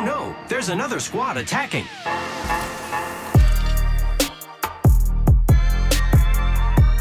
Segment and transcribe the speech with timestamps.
[0.00, 1.84] Oh no, there's another squad attacking.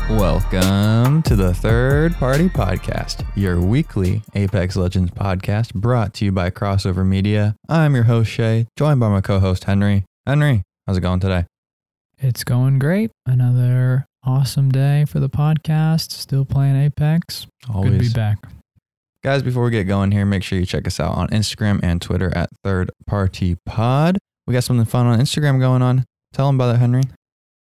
[0.09, 6.49] Welcome to the Third Party Podcast, your weekly Apex Legends podcast brought to you by
[6.49, 7.55] Crossover Media.
[7.69, 10.03] I'm your host, Shay, joined by my co host, Henry.
[10.25, 11.45] Henry, how's it going today?
[12.17, 13.11] It's going great.
[13.25, 16.11] Another awesome day for the podcast.
[16.11, 17.47] Still playing Apex.
[17.73, 17.91] Always.
[17.91, 18.58] Good to be back.
[19.21, 22.01] Guys, before we get going here, make sure you check us out on Instagram and
[22.01, 24.17] Twitter at Third Party Pod.
[24.47, 26.05] We got something fun on Instagram going on.
[26.31, 27.03] Tell them about it, Henry.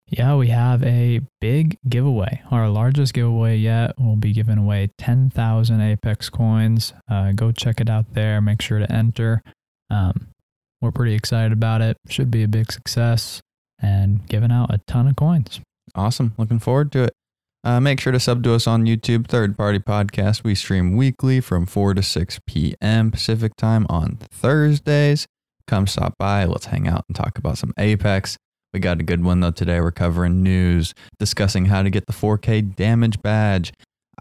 [0.08, 2.42] Yeah, we have a big giveaway.
[2.52, 3.96] Our largest giveaway yet.
[3.98, 6.94] We'll be giving away 10,000 Apex coins.
[7.10, 8.40] Uh, go check it out there.
[8.40, 9.42] Make sure to enter.
[9.90, 10.30] Um,
[10.82, 11.98] we're pretty excited about it.
[12.08, 13.42] Should be a big success
[13.82, 15.60] and giving out a ton of coins.
[15.96, 16.34] Awesome.
[16.38, 17.14] Looking forward to it.
[17.64, 20.44] Uh, make sure to sub to us on YouTube, Third Party Podcast.
[20.44, 23.12] We stream weekly from 4 to 6 p.m.
[23.12, 25.28] Pacific time on Thursdays.
[25.68, 26.46] Come stop by.
[26.46, 28.36] Let's hang out and talk about some Apex.
[28.74, 29.80] We got a good one though today.
[29.80, 33.74] We're covering news, discussing how to get the 4K damage badge,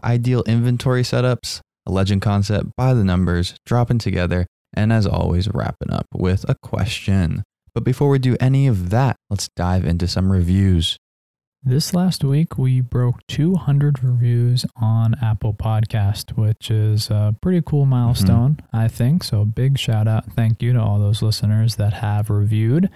[0.03, 5.91] ideal inventory setups, a legend concept by the numbers, dropping together, and as always, wrapping
[5.91, 7.41] up with a question.
[7.73, 10.97] But before we do any of that, let's dive into some reviews.
[11.63, 17.85] This last week, we broke 200 reviews on Apple Podcast, which is a pretty cool
[17.85, 19.23] milestone, I think.
[19.23, 22.89] So, big shout out, thank you to all those listeners that have reviewed.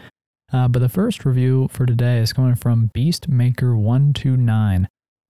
[0.51, 4.87] Uh, but the first review for today is coming from Beastmaker129.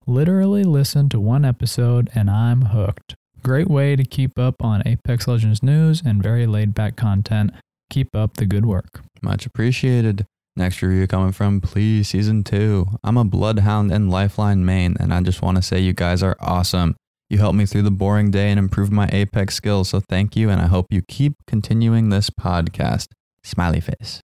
[0.08, 3.16] Literally listen to one episode and I'm hooked.
[3.44, 7.52] Great way to keep up on Apex Legends news and very laid back content.
[7.90, 9.02] Keep up the good work.
[9.22, 10.26] Much appreciated.
[10.58, 13.00] Next review coming from Please Season 2.
[13.04, 16.38] I'm a Bloodhound and Lifeline main, and I just want to say you guys are
[16.40, 16.96] awesome.
[17.30, 20.50] You helped me through the boring day and improved my Apex skills, so thank you,
[20.50, 23.08] and I hope you keep continuing this podcast.
[23.44, 24.22] Smiley face.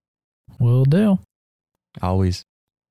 [0.57, 1.19] Will do.
[2.01, 2.43] Always.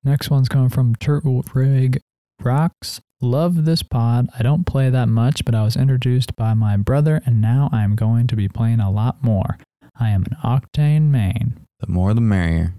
[0.03, 1.99] Next one's coming from Turtle Rig
[2.39, 3.01] Rocks.
[3.21, 4.29] Love this pod.
[4.37, 7.83] I don't play that much, but I was introduced by my brother, and now I
[7.83, 9.57] am going to be playing a lot more.
[9.99, 11.65] I am an Octane main.
[11.79, 12.75] The more the merrier.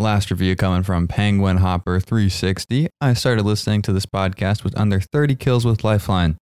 [0.00, 2.86] Last review coming from Penguin Hopper 360.
[3.00, 6.36] I started listening to this podcast with under 30 kills with Lifeline.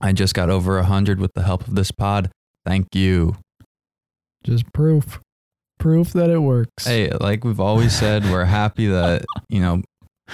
[0.00, 2.30] I just got over 100 with the help of this pod.
[2.64, 3.36] Thank you.
[4.44, 5.20] Just proof.
[5.78, 6.86] Proof that it works.
[6.86, 9.82] Hey, like we've always said, we're happy that, you know,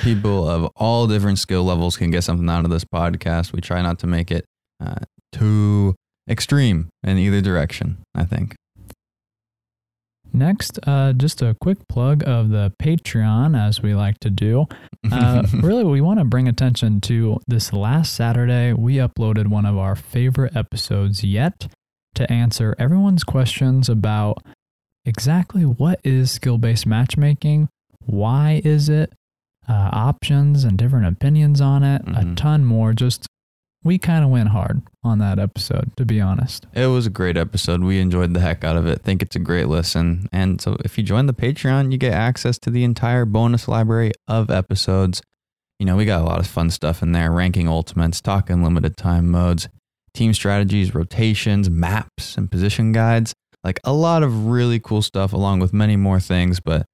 [0.05, 3.53] people of all different skill levels can get something out of this podcast.
[3.53, 4.45] We try not to make it
[4.79, 5.01] uh,
[5.33, 5.97] too
[6.31, 8.55] extreme in either direction, I think.
[10.33, 14.67] Next, uh, just a quick plug of the Patreon, as we like to do.
[15.11, 18.73] Uh, really, we want to bring attention to this last Saturday.
[18.73, 21.69] We uploaded one of our favorite episodes yet
[22.15, 24.39] to answer everyone's questions about
[25.05, 27.69] exactly what is skill based matchmaking,
[28.07, 29.13] why is it,
[29.69, 32.33] uh, options and different opinions on it, Mhm.
[32.33, 32.93] a ton more.
[32.93, 33.27] Just
[33.85, 36.67] we kind of went hard on that episode, to be honest.
[36.73, 37.83] It was a great episode.
[37.83, 39.03] We enjoyed the heck out of it.
[39.03, 40.29] Think it's a great listen.
[40.33, 44.13] And so if you join the Patreon, you get access to the entire bonus library
[44.29, 45.23] of episodes.
[45.79, 48.97] You know, we got a lot of fun stuff in there, ranking ultimates, talking limited
[48.97, 49.69] time modes,
[50.15, 53.35] team strategies, rotations, maps, and position guides.
[53.65, 56.87] Like a lot of really cool stuff along with many more things, but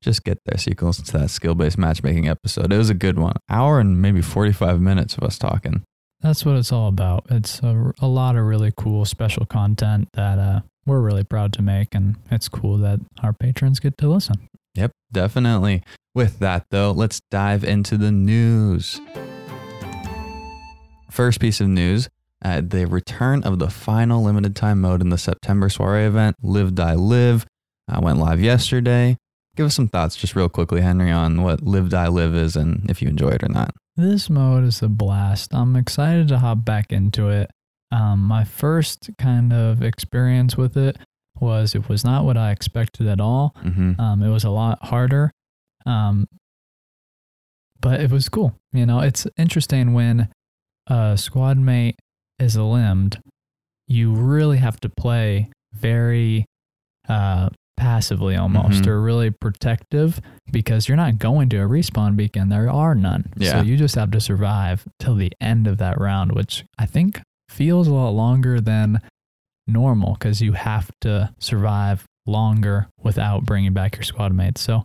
[0.00, 2.72] just get there so you can listen to that skill-based matchmaking episode.
[2.72, 3.36] It was a good one.
[3.48, 5.84] Hour and maybe 45 minutes of us talking.
[6.22, 7.26] That's what it's all about.
[7.30, 11.62] It's a, a lot of really cool special content that uh, we're really proud to
[11.62, 14.48] make, and it's cool that our patrons get to listen.
[14.74, 15.82] Yep, definitely.
[16.14, 19.00] With that, though, let's dive into the news.
[21.10, 22.08] First piece of news
[22.44, 26.74] uh, the return of the final limited time mode in the September soiree event, Live
[26.74, 27.46] Die Live,
[27.88, 29.16] uh, went live yesterday.
[29.54, 32.90] Give us some thoughts, just real quickly, Henry, on what Live Die Live is and
[32.90, 33.74] if you enjoy it or not.
[33.96, 35.54] This mode is a blast.
[35.54, 37.50] I'm excited to hop back into it.
[37.90, 40.96] Um, my first kind of experience with it
[41.38, 43.54] was it was not what I expected at all.
[43.60, 45.30] hmm Um, it was a lot harder,
[45.84, 46.26] um,
[47.80, 48.54] but it was cool.
[48.72, 50.28] You know, it's interesting when
[50.86, 51.96] a squad mate
[52.38, 53.20] is limbed,
[53.86, 56.46] you really have to play very
[57.08, 58.86] uh, passively almost Mhm.
[58.88, 60.20] or really protective
[60.50, 62.48] because you're not going to a respawn beacon.
[62.48, 63.32] There are none.
[63.36, 63.52] Yeah.
[63.52, 67.20] So you just have to survive till the end of that round, which I think
[67.48, 69.00] feels a lot longer than
[69.66, 74.60] normal because you have to survive longer without bringing back your squad mates.
[74.60, 74.84] So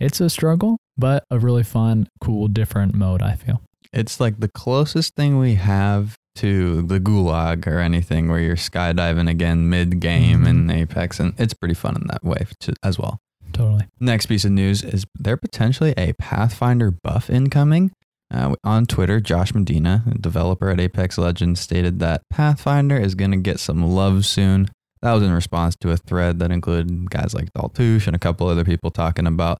[0.00, 3.62] it's a struggle, but a really fun, cool, different mode, I feel.
[3.92, 9.28] It's like the closest thing we have to the gulag or anything where you're skydiving
[9.30, 10.48] again mid game Mhm.
[10.48, 13.18] in Apex, and it's pretty fun in that way to, as well.
[13.52, 13.86] Totally.
[14.00, 17.92] Next piece of news is there potentially a Pathfinder buff incoming.
[18.32, 23.30] Uh, on Twitter, Josh Medina, a developer at Apex Legends, stated that Pathfinder is going
[23.30, 24.68] to get some love soon.
[25.02, 28.48] That was in response to a thread that included guys like Daltoosh and a couple
[28.48, 29.58] other people talking about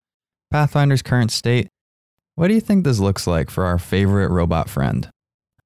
[0.52, 1.68] Pathfinder's current state.
[2.34, 5.08] What do you think this looks like for our favorite robot friend?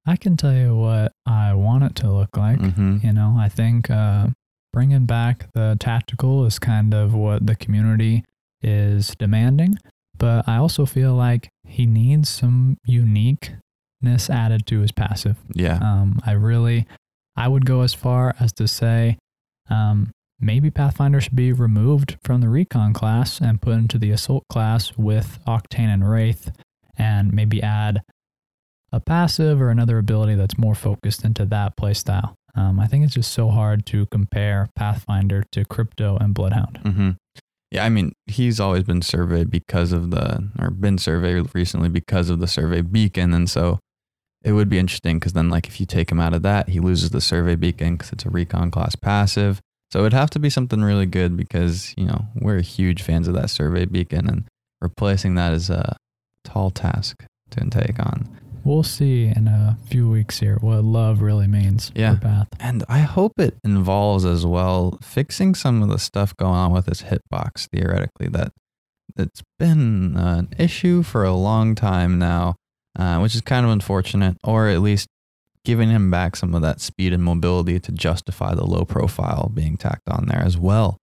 [0.08, 2.58] I can tell you what I want it to look like.
[2.58, 4.28] hmm You know, I think uh,
[4.72, 8.25] bringing back the tactical is kind of what the community
[8.62, 9.75] is demanding.
[10.16, 15.37] But I also feel like he needs some uniqueness added to his passive.
[15.52, 15.78] Yeah.
[15.82, 16.87] Um, I really,
[17.37, 19.19] I would go as far as to say
[19.69, 24.44] um, maybe Pathfinder should be removed from the Recon class and put into the Assault
[24.49, 26.50] class with Octane and Wraith,
[26.96, 28.02] and maybe add
[28.93, 32.35] a passive or another ability that's more focused into that playstyle.
[32.55, 36.81] Um, I think it's just so hard to compare Pathfinder to Crypto and Bloodhound.
[36.82, 37.11] hmm
[37.70, 42.31] Yeah, I mean, he's always been surveyed because of the, or been surveyed recently because
[42.31, 43.32] of the survey beacon.
[43.35, 43.79] And so
[44.43, 46.81] it would be interesting because then, like, if you take him out of that, he
[46.81, 49.61] loses the survey beacon because it's a recon class passive.
[49.93, 53.35] So it'd have to be something really good because, you know, we're huge fans of
[53.35, 54.44] that survey beacon and
[54.81, 55.96] replacing that is a
[56.44, 58.29] tall task to take on.
[58.68, 62.16] We'll see in a few weeks here what love really means Yeah.
[62.16, 62.48] for Path.
[62.60, 66.84] And I hope it involves as well fixing some of the stuff going on with
[66.84, 68.52] his hitbox theoretically that
[69.16, 72.56] it's been an issue for a long time now,
[72.94, 75.08] uh, which is kind of unfortunate, or at least
[75.64, 79.78] giving him back some of that speed and mobility to justify the low profile being
[79.78, 80.98] tacked on there as well.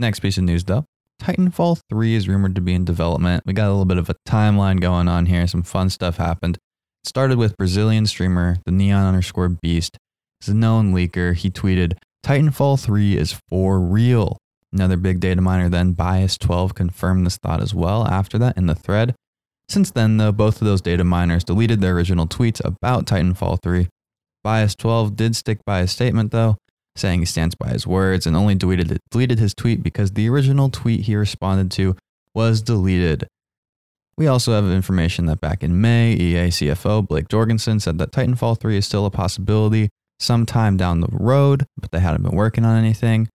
[0.00, 0.84] Next piece of news though.
[1.20, 3.42] Titanfall 3 is rumored to be in development.
[3.46, 5.46] We got a little bit of a timeline going on here.
[5.46, 6.56] Some fun stuff happened.
[6.56, 9.96] It started with Brazilian streamer, the Neon underscore Beast.
[10.40, 11.34] He's a known leaker.
[11.34, 14.36] He tweeted, Titanfall 3 is for real.
[14.72, 18.74] Another big data miner then, Biast12, confirmed this thought as well after that in the
[18.74, 19.14] thread.
[19.68, 23.88] Since then, though, both of those data miners deleted their original tweets about Titanfall 3.
[24.44, 26.56] Biast12 did stick by his statement, though,
[26.98, 30.70] saying he stands by his words and only deleted, deleted his tweet because the original
[30.70, 31.96] tweet he responded to
[32.34, 33.26] was deleted.
[34.18, 38.58] We also have information that back in May, EA CFO Blake Jorgensen said that Titanfall
[38.58, 42.78] 3 is still a possibility sometime down the road, but they hadn't been working on
[42.78, 43.28] anything.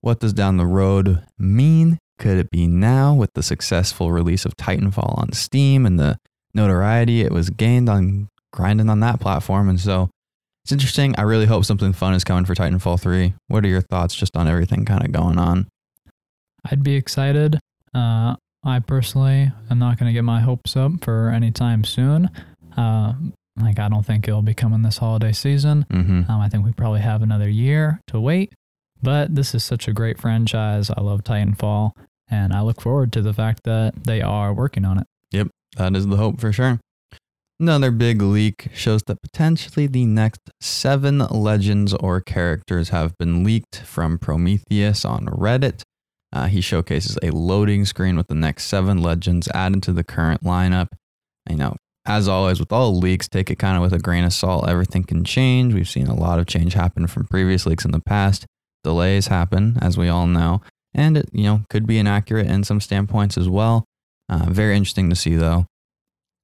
[0.00, 1.98] What does down the road mean?
[2.18, 6.18] Could it be now with the successful release of Titanfall on Steam and the
[6.52, 9.68] notoriety it was gained on grinding on that platform?
[9.68, 10.10] And so
[10.64, 11.14] it's interesting.
[11.18, 13.34] I really hope something fun is coming for Titanfall 3.
[13.48, 15.68] What are your thoughts just on everything kind of going on?
[16.64, 17.60] I'd be excited.
[17.94, 22.30] Uh, I personally am not going to get my hopes up for any time soon.
[22.78, 23.12] Uh,
[23.60, 25.84] like, I don't think it'll be coming this holiday season.
[25.92, 26.30] Mm-hmm.
[26.30, 28.54] Um, I think we probably have another year to wait.
[29.02, 30.88] But this is such a great franchise.
[30.88, 31.90] I love Titanfall,
[32.30, 35.06] and I look forward to the fact that they are working on it.
[35.30, 36.80] Yep, that is the hope for sure.
[37.60, 43.76] Another big leak shows that potentially the next seven legends or characters have been leaked
[43.76, 45.82] from Prometheus on Reddit.
[46.32, 50.42] Uh, he showcases a loading screen with the next seven legends added to the current
[50.42, 50.88] lineup.
[51.48, 54.32] You know, as always, with all leaks, take it kind of with a grain of
[54.32, 54.68] salt.
[54.68, 55.74] Everything can change.
[55.74, 58.46] We've seen a lot of change happen from previous leaks in the past.
[58.82, 60.60] Delays happen, as we all know,
[60.92, 63.84] and it you know could be inaccurate in some standpoints as well.
[64.28, 65.66] Uh, very interesting to see though.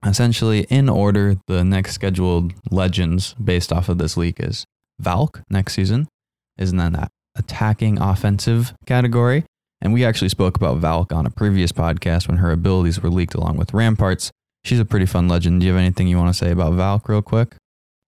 [0.05, 4.65] Essentially, in order, the next scheduled legends based off of this leak is
[4.99, 6.09] Valk next season,
[6.57, 9.45] is in that attacking offensive category.
[9.83, 13.35] And we actually spoke about Valk on a previous podcast when her abilities were leaked
[13.35, 14.31] along with Ramparts.
[14.65, 15.61] She's a pretty fun legend.
[15.61, 17.57] Do you have anything you want to say about Valk, real quick?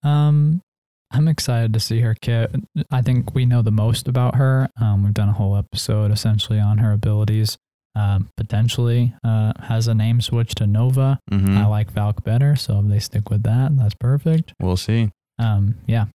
[0.03, 0.61] Um,
[1.11, 2.55] I'm excited to see her kit.
[2.91, 4.69] I think we know the most about her.
[4.81, 7.57] Um, we've done a whole episode essentially on her abilities.
[7.95, 11.19] Um, potentially uh, has a name switch to Nova.
[11.31, 11.59] Mm-hmm.
[11.59, 14.55] I like Valk better, so if they stick with that, that's perfect.
[14.61, 15.11] We'll see.
[15.39, 16.07] Um, yeah,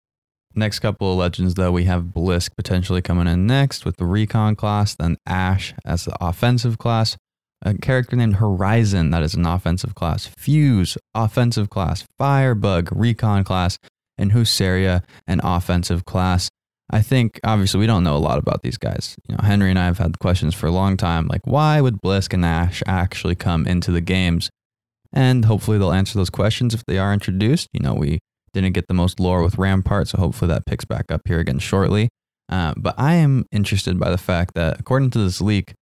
[0.58, 4.56] Next couple of legends, though, we have Blisk potentially coming in next with the Recon
[4.56, 7.18] class, then Ash as the offensive class,
[7.60, 13.78] a character named Horizon that is an offensive class, Fuse, offensive class, Firebug, Recon class,
[14.16, 16.48] and Husaria, an offensive class.
[16.90, 19.16] I think obviously we don't know a lot about these guys.
[19.28, 22.00] You know, Henry and I have had questions for a long time, like why would
[22.00, 24.50] Blisk and Ash actually come into the games?
[25.12, 27.68] And hopefully they'll answer those questions if they are introduced.
[27.72, 28.18] You know, we
[28.52, 31.58] didn't get the most lore with Rampart, so hopefully that picks back up here again
[31.58, 32.08] shortly.
[32.48, 35.74] Uh, but I am interested by the fact that according to this leak,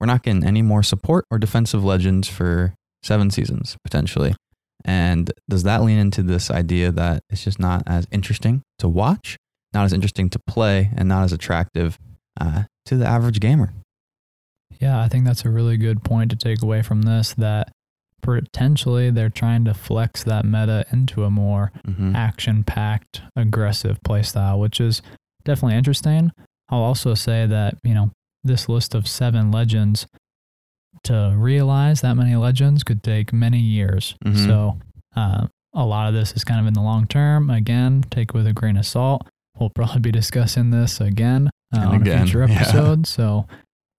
[0.00, 4.34] we're not getting any more support or defensive legends for seven seasons potentially.
[4.84, 9.36] And does that lean into this idea that it's just not as interesting to watch,
[9.72, 11.98] not as interesting to play, and not as attractive
[12.40, 13.72] uh, to the average gamer?
[14.80, 17.70] Yeah, I think that's a really good point to take away from this that
[18.22, 22.14] potentially they're trying to flex that meta into a more Mhm.
[22.14, 25.02] action packed, aggressive playstyle, which is
[25.44, 26.32] definitely interesting.
[26.68, 28.10] I'll also say that, you know,
[28.44, 30.06] this list of seven legends,
[31.04, 34.16] to realize that many legends could take many years.
[34.24, 34.46] Mhm.
[34.46, 34.78] So,
[35.14, 37.50] uh, a lot of this is kind of in the long term.
[37.50, 39.26] Again, take with a grain of salt.
[39.58, 42.60] We'll probably be discussing this again uh, on again, a future yeah.
[42.60, 43.06] episode.
[43.06, 43.46] So,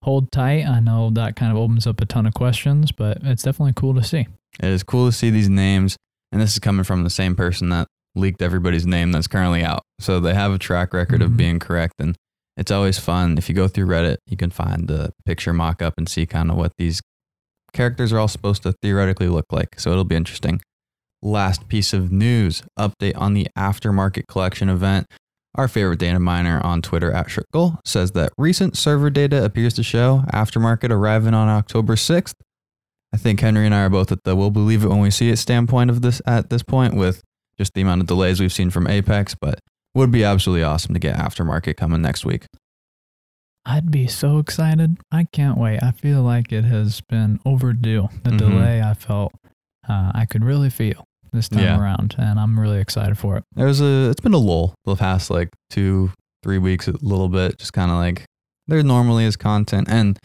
[0.04, 0.66] hold tight.
[0.66, 3.94] I know that kind of opens up a ton of questions, but it's definitely cool
[3.96, 4.28] to see.
[4.62, 5.98] It is cool to see these names,
[6.32, 9.82] and this is coming from the same person that leaked everybody's name that's currently out.
[10.00, 11.26] So they have a track record Mhm.
[11.26, 12.16] of being correct, and
[12.58, 13.38] it's always fun.
[13.38, 16.50] If you go through Reddit, you can find the picture mock up and see kind
[16.50, 17.02] of what these
[17.74, 19.80] characters are all supposed to theoretically look like.
[19.80, 20.60] So it'll be interesting.
[21.22, 25.06] Last piece of news update on the aftermarket collection event.
[25.56, 29.84] Our favorite data miner on Twitter at Shirkle says that recent server data appears to
[29.84, 32.34] show aftermarket arriving on October 6th.
[33.14, 35.30] I think Henry and I are both at the we'll believe it when we see
[35.30, 37.24] it standpoint of this at this point with
[37.58, 39.60] just the amount of delays we've seen from Apex, but
[39.96, 42.46] would be absolutely awesome to get aftermarket coming next week.
[43.66, 44.98] I'd be so excited.
[45.12, 45.82] I can't wait.
[45.84, 48.08] I feel like it has been overdue.
[48.24, 48.38] The Mhm.
[48.38, 49.34] delay I felt
[49.88, 51.80] uh, I could really feel this time Yeah.
[51.80, 53.44] around, and I'm really excited for it.
[53.56, 56.12] There's a it's been a lull the past like two,
[56.44, 58.26] three weeks a little bit, just kind of like
[58.68, 59.88] there normally is content.
[59.90, 60.18] And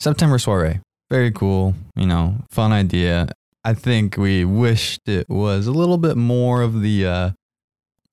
[0.00, 3.28] September soiree, very cool, you know, fun idea.
[3.64, 7.30] I think we wished it was a little bit more of the uh,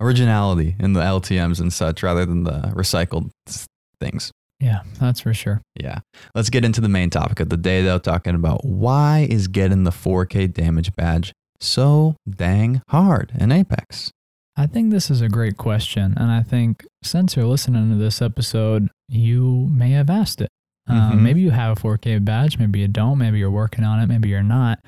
[0.02, 3.32] originality in the LTMs and such rather than the recycled
[4.00, 4.32] things.
[4.60, 5.62] Yeah, that's for sure.
[5.80, 6.00] Yeah.
[6.36, 9.86] Let's get into the main topic of the day, though, talking about why is getting
[9.86, 14.12] the 4K damage badge so dang hard in Apex?
[14.58, 16.14] I think this is a great question.
[16.18, 20.50] And I think since you're listening to this episode, you may have asked it.
[20.88, 21.22] Uh, Mhm.
[21.22, 24.28] maybe you have a 4K badge, maybe you don't, maybe you're working on it, maybe
[24.30, 24.80] you're not.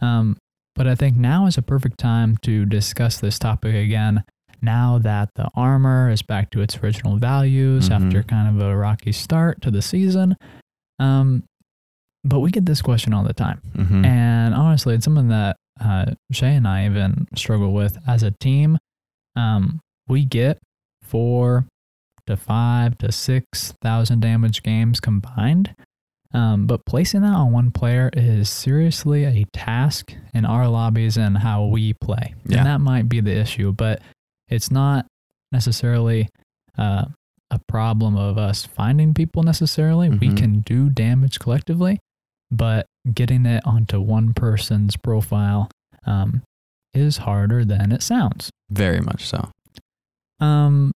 [0.00, 0.36] Um,
[0.74, 4.24] but I think now is a perfect time to discuss this topic again.
[4.62, 8.06] Now that the armor is back to its original values Mhm.
[8.06, 10.36] after kind of a rocky start to the season.
[10.98, 11.44] Um,
[12.24, 13.60] but we get this question all the time.
[13.76, 14.04] Mm-hmm.
[14.04, 18.78] And honestly, it's something that uh, Shay and I even struggle with as a team.
[19.36, 20.58] Um, we get
[21.02, 21.66] four
[22.26, 25.74] to five to six thousand damage games combined.
[26.32, 31.36] Um, but placing that on one player is seriously a task in our lobbies and
[31.38, 32.34] how we play.
[32.46, 32.58] Yeah.
[32.58, 34.00] And that might be the issue, but
[34.48, 35.06] it's not
[35.50, 36.28] necessarily
[36.78, 37.06] uh,
[37.50, 40.08] a problem of us finding people necessarily.
[40.08, 40.36] We Mhm.
[40.36, 41.98] can do damage collectively,
[42.50, 45.70] but getting it onto one person's profile
[46.06, 46.42] um,
[46.92, 48.50] is harder than it sounds.
[48.70, 49.50] Very much so.
[50.40, 50.92] Um,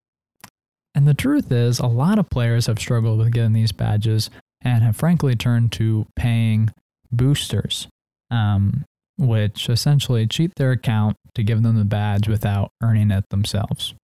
[0.95, 4.31] and the truth is, a lot of players have struggled with getting these badges
[4.61, 6.71] and have frankly turned to paying
[7.11, 7.89] boosters,
[8.31, 8.85] um,
[9.19, 13.95] which essentially cheat their account to give them the badge without earning it themselves.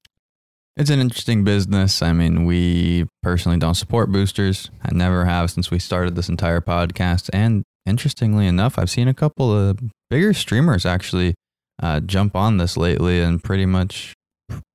[0.78, 2.02] It's an interesting business.
[2.02, 4.70] I mean, we personally don't support boosters.
[4.80, 7.28] I never have since we started this entire podcast.
[7.32, 11.35] And interestingly enough, I've seen a couple of bigger streamers actually
[11.82, 14.14] uh, jump on this lately and pretty much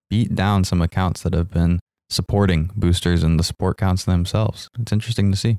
[0.09, 1.79] beat down some accounts that have been
[2.09, 4.67] supporting boosters and the support counts themselves.
[4.77, 5.57] It's interesting to see.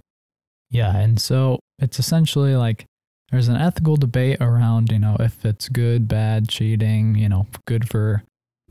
[0.70, 2.84] Yeah, and so it's essentially like
[3.30, 7.88] there's an ethical debate around, you know, if it's good, bad, cheating, you know, good
[7.88, 8.24] for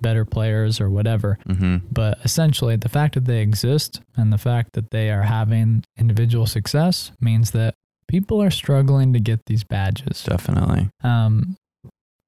[0.03, 1.39] better players or whatever.
[1.47, 5.83] hmm But essentially, the fact that they exist and the fact that they are having
[5.97, 7.73] individual success means that
[8.07, 10.23] people are struggling to get these badges.
[10.23, 10.89] Definitely.
[11.03, 11.55] Um,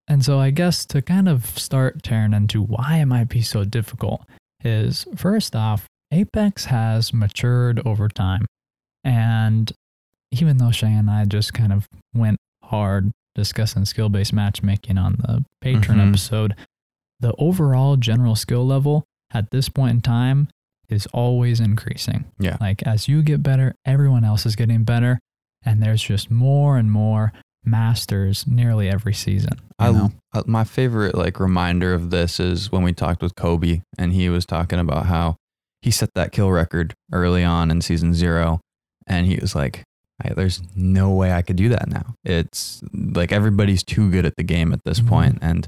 [0.08, 3.63] and so I guess to kind of start tearing into why it might be so
[3.63, 4.22] difficult
[4.63, 8.46] is first off, Apex has matured over time.
[9.03, 9.72] And
[10.32, 15.15] even though Shay and I just kind of went hard discussing skill based matchmaking on
[15.20, 16.10] the Patreon Mhm.
[16.10, 16.55] episode,
[17.19, 19.03] the overall general skill level
[19.34, 20.48] at this point in time
[20.89, 22.25] is always increasing.
[22.39, 22.57] Yeah.
[22.62, 25.19] Like as you get better, everyone else is getting better.
[25.65, 29.60] And there's just more and more masters nearly every season.
[29.79, 30.12] I, know?
[30.34, 34.29] uh, my favorite like reminder of this is when we talked with Kobe and he
[34.29, 35.36] was talking about how
[35.81, 38.60] he set that kill record early on in season zero
[39.07, 39.84] and he was like
[40.24, 42.13] "I- there's no way I could do that now.
[42.24, 45.07] It's like everybody's too good at the game at this Mhm.
[45.07, 45.67] point and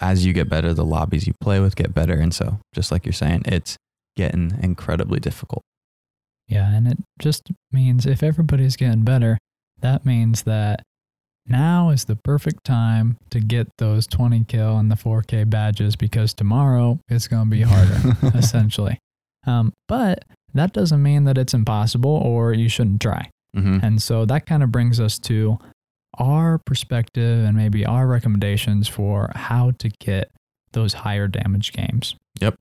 [0.00, 3.04] as you get better the lobbies you play with get better and so just like
[3.04, 3.76] you're saying it's
[4.16, 5.62] getting incredibly difficult.
[6.48, 9.38] Yeah, and it just means if everybody's getting better,
[9.80, 10.82] that means that
[11.46, 16.34] now is the perfect time to get those 20 kill and the 4K badges because
[16.34, 18.98] tomorrow it's going to be harder, essentially.
[19.46, 20.24] Um, but
[20.54, 23.30] that doesn't mean that it's impossible or you shouldn't try.
[23.54, 25.58] hmm And so that kind of brings us to
[26.18, 30.30] our perspective and maybe our recommendations for how to get
[30.72, 32.16] those higher damage games.
[32.40, 32.56] Yep.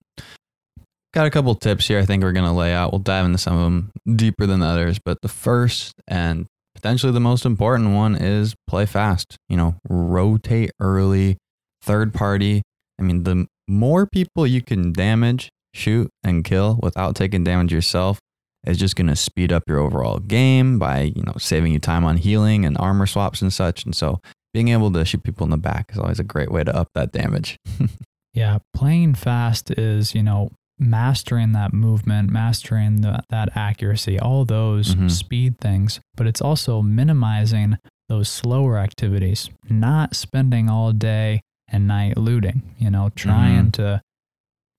[1.14, 2.92] Got a couple tips here I think we're going to lay out.
[2.92, 6.46] We'll dive into some of them deeper than the others, but the first and
[6.76, 9.38] potentially the most important one is play fast.
[9.50, 11.38] You know, rotate early,
[11.82, 12.62] third party.
[13.00, 18.20] I mean, the more people you can damage, shoot, and kill without taking damage yourself
[18.68, 22.04] is just going to speed up your overall game by, you know, saving you time
[22.06, 23.86] on healing and armor swaps and such.
[23.86, 24.20] And so
[24.54, 26.90] being able to shoot people in the back is always a great way to up
[26.96, 27.58] that damage.
[28.34, 34.94] Yeah, playing fast is, you know, mastering that movement, mastering the, that accuracy, all those
[34.94, 35.10] Mhm.
[35.10, 42.16] speed things, but it's also minimizing those slower activities, not spending all day and night
[42.16, 44.02] looting, you know, trying to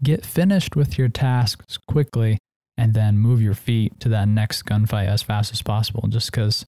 [0.04, 2.38] get finished with your tasks quickly
[2.78, 6.64] and then move your feet to that next gunfight as fast as possible just because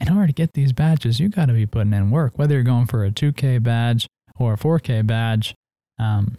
[0.00, 2.64] in order to get these badges you got to be putting in work whether you're
[2.64, 5.54] going for a 2k badge or a 4k badge
[5.98, 6.36] um,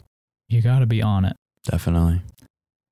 [0.49, 2.21] you got to be on it Definitely.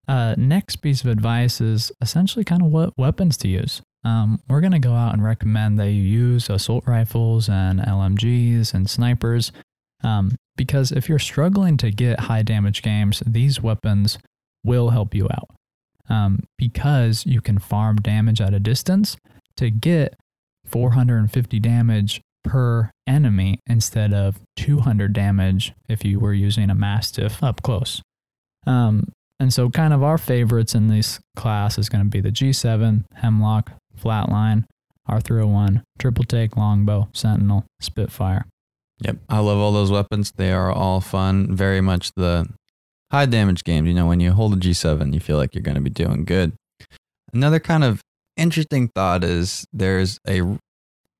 [0.07, 3.81] uh, next piece of advice is essentially kind of what weapons to use.
[4.03, 8.73] Um, we're going to go out and recommend that you use assault rifles and LMGs
[8.73, 9.51] and snipers
[10.03, 14.19] um, because if you're struggling to get high damage games, these weapons
[14.63, 15.49] will help you out
[16.09, 19.17] um, because you can farm damage at a distance
[19.57, 20.15] to get
[20.65, 27.61] 450 damage per enemy instead of 200 damage if you were using a Mastiff up
[27.61, 28.01] close.
[28.67, 32.31] Um, and so, kind of our favorites in this class is going to be the
[32.31, 34.63] G7, Hemlock, Flatline,
[35.09, 38.45] R301, Triple Take, Longbow, Sentinel, Spitfire.
[39.01, 39.17] Yep.
[39.27, 40.31] I love all those weapons.
[40.35, 41.53] They are all fun.
[41.53, 42.47] Very much the
[43.11, 43.87] high damage games.
[43.87, 46.25] You know, when you hold a G7, you feel like you're going to be doing
[46.25, 46.53] good.
[47.33, 48.01] Another kind of
[48.37, 50.41] interesting thought is there's a,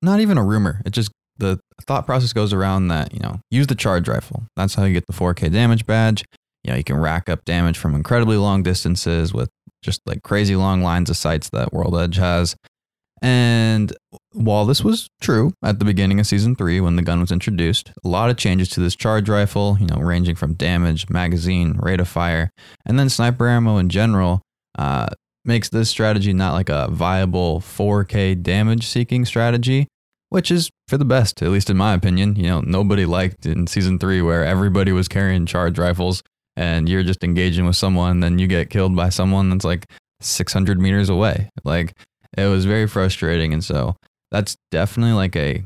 [0.02, 0.82] not even a rumor.
[0.86, 4.43] It just, the thought process goes around that, you know, use the charge rifle.
[4.56, 6.24] That's how you get the 4K damage badge.
[6.63, 9.50] You know, you can rack up damage from incredibly long distances with
[9.84, 12.56] just like crazy long lines of sights that World Edge has.
[13.26, 13.92] And
[14.34, 17.92] while this was true at the beginning of season three when the gun was introduced,
[18.04, 22.00] a lot of changes to this charge rifle, you know, ranging from damage, magazine, rate
[22.00, 22.52] of fire,
[22.86, 24.44] and then sniper ammo in general,
[24.78, 25.08] uh,
[25.44, 29.88] makes this strategy not like a viable 4K damage seeking strategy,
[30.30, 32.36] which is for the best, at least in my opinion.
[32.36, 36.22] You know, nobody liked in season three where everybody was carrying charge rifles
[36.56, 39.88] and you're just engaging with someone, then you get killed by someone that's like
[40.22, 41.50] 600 meters away.
[41.64, 41.94] Like,
[42.38, 43.54] it was very frustrating.
[43.54, 43.95] And so
[44.32, 45.63] that's definitely like a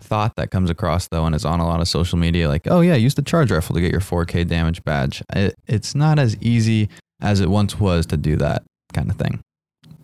[0.00, 2.80] thought that comes across though and is on a lot of social media like, oh
[2.80, 5.22] yeah, use the charge rifle to get your 4K damage badge.
[5.34, 6.88] It, it's not as easy
[7.20, 9.40] as it once was to do that kind of thing.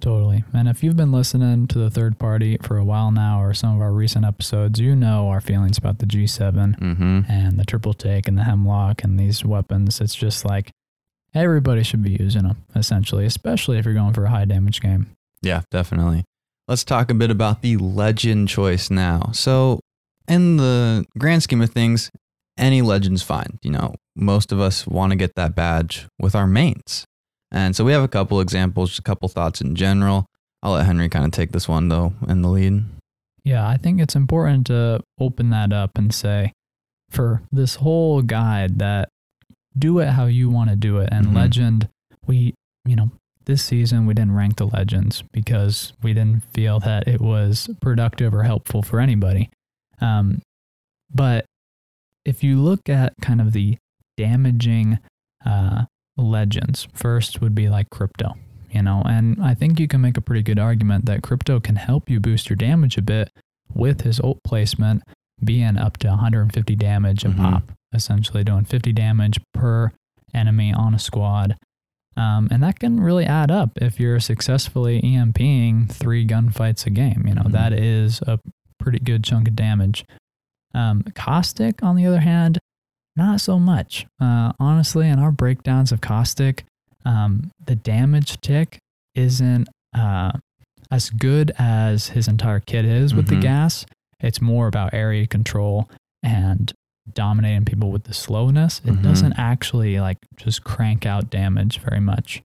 [0.00, 0.44] Totally.
[0.52, 3.76] And if you've been listening to the third party for a while now or some
[3.76, 7.20] of our recent episodes, you know our feelings about the G7 Mm-hmm.
[7.30, 10.00] and the triple take and the hemlock and these weapons.
[10.02, 10.70] It's just like
[11.34, 15.06] everybody should be using them, essentially, especially if you're going for a high damage game.
[15.44, 16.24] Yeah, definitely.
[16.66, 19.30] Let's talk a bit about the legend choice now.
[19.32, 19.80] So,
[20.26, 22.10] in the grand scheme of things,
[22.56, 23.58] any legend's fine.
[23.62, 27.04] You know, most of us want to get that badge with our mains.
[27.52, 30.26] And so we have a couple examples, just a couple thoughts in general.
[30.62, 32.84] I'll let Henry kind of take this one though in the lead.
[33.44, 36.52] Yeah, I think it's important to open that up and say,
[37.10, 39.10] for this whole guide, that
[39.78, 41.10] do it how you want to do it.
[41.12, 41.34] And Mhm.
[41.34, 41.88] legend,
[42.26, 42.54] we,
[42.86, 43.10] you know,
[43.46, 48.34] this season we didn't rank the legends because we didn't feel that it was productive
[48.34, 49.50] or helpful for anybody.
[50.00, 50.42] Um,
[51.12, 51.44] but
[52.24, 53.76] if you look at kind of the
[54.16, 54.98] damaging
[55.44, 55.84] uh,
[56.16, 58.34] legends, first would be like crypto,
[58.70, 61.76] you know, and I think you can make a pretty good argument that crypto can
[61.76, 63.30] help you boost your damage a bit
[63.72, 65.02] with his ult placement
[65.42, 67.36] being up to 150 damage a Mhm.
[67.36, 69.90] pop, essentially doing 50 damage per
[70.32, 71.56] enemy on a squad.
[72.16, 77.24] Um, and that can really add up if you're successfully EMPing three gunfights a game.
[77.26, 77.52] You know, Mhm.
[77.52, 78.38] that is a
[78.78, 80.04] pretty good chunk of damage.
[80.74, 82.58] Um, Caustic, on the other hand,
[83.16, 84.06] not so much.
[84.20, 86.64] Uh, honestly, in our breakdowns of Caustic,
[87.04, 88.78] um, the damage tick
[89.14, 90.32] isn't uh,
[90.90, 93.30] as good as his entire kit is with Mhm.
[93.30, 93.86] the gas.
[94.20, 95.88] It's more about area control
[96.22, 96.72] and
[97.12, 98.80] dominating people with the slowness.
[98.84, 99.02] It Mhm.
[99.02, 102.42] doesn't actually like just crank out damage very much.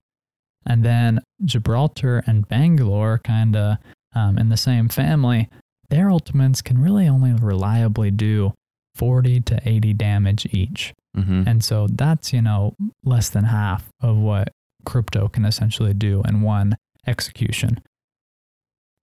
[0.66, 3.78] And then Gibraltar and Bangalore kind of
[4.14, 5.48] um, in the same family,
[5.88, 8.52] their ultimates can really only reliably do
[8.96, 10.92] 40 to 80 damage each.
[11.16, 11.44] Mm-hmm.
[11.46, 14.52] And so that's, you know, less than half of what
[14.84, 17.80] crypto can essentially do in one execution.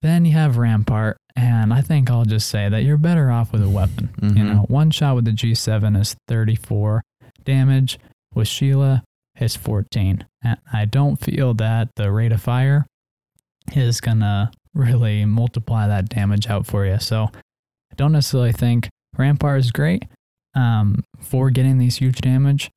[0.01, 3.61] Then you have Rampart, and I think I'll just say that you're better off with
[3.63, 4.09] a weapon.
[4.21, 4.53] You Mhm.
[4.53, 7.03] know, one shot with the G7 is 34
[7.45, 7.99] damage.
[8.33, 9.03] With Sheila,
[9.35, 10.25] it's 14.
[10.43, 12.85] And I don't feel that the rate of fire
[13.73, 16.99] is going to really multiply that damage out for you.
[16.99, 17.31] So
[17.91, 20.05] I don't necessarily think Rampart is great
[20.55, 22.69] um, for getting these huge damage.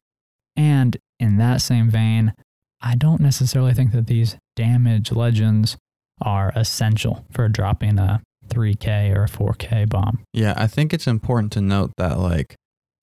[0.56, 2.32] And in that same vein,
[2.80, 5.76] I don't necessarily think that these damage legends
[6.22, 8.20] are essential for dropping a
[8.50, 10.20] 3K or a 4K bomb.
[10.32, 12.56] Yeah, I think it's important to note that like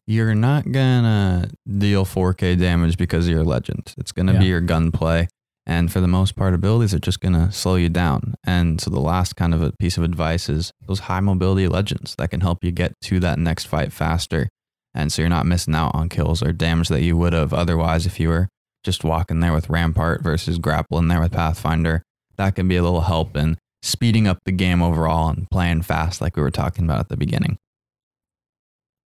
[0.05, 3.93] you're not gonna deal 4K damage because of your legend.
[3.97, 4.51] It's gonna be Yeah.
[4.51, 5.27] your gunplay,
[5.65, 8.35] and for the most part, abilities are just gonna slow you down.
[8.45, 12.15] And so the last kind of a piece of advice is those high mobility legends
[12.17, 14.47] that can help you get to that next fight faster,
[14.93, 18.05] and so you're not missing out on kills or damage that you would have otherwise
[18.05, 18.47] if you were
[18.83, 22.03] just walking there with Rampart versus grappling there with Pathfinder.
[22.37, 26.21] That can be a little help in speeding up the game overall and playing fast,
[26.21, 27.57] like we were talking about at the beginning.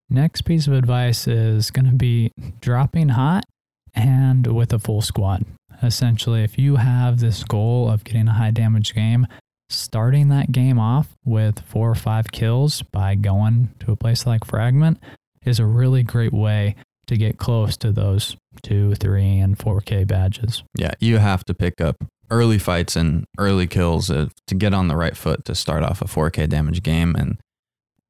[0.10, 3.46] Next piece of advice is going to be dropping hot
[3.94, 5.46] and with a full squad.
[5.82, 9.26] Essentially, if you have this goal of getting a high damage game,
[9.70, 14.44] starting that game off with four or five kills by going to a place like
[14.46, 15.00] Fragment
[15.46, 16.76] is a really great way
[17.08, 20.64] to get close to those two, three, and 4K badges.
[20.78, 21.98] Yeah, you have to pick up
[22.32, 26.02] early fights and early kills uh, to get on the right foot to start off
[26.02, 27.14] a 4K damage game.
[27.16, 27.38] And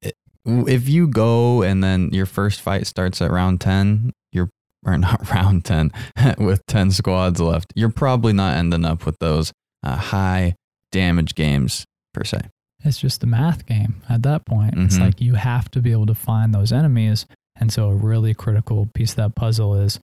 [0.00, 0.14] it,
[0.46, 4.48] if you go and then your first fight starts at round 10, you're
[4.86, 5.90] or not round 10
[6.38, 10.54] with 10 squads left, you're probably not ending up with those uh, high
[10.92, 12.40] damage games per se.
[12.84, 14.74] It's just a math game at that point.
[14.76, 15.00] It's Mhm.
[15.00, 17.26] like you have to be able to find those enemies.
[17.56, 20.00] And so, a really critical piece of that puzzle is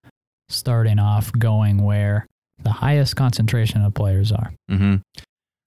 [0.47, 2.25] starting off going where
[2.63, 4.53] the highest concentration of players are.
[4.67, 4.95] hmm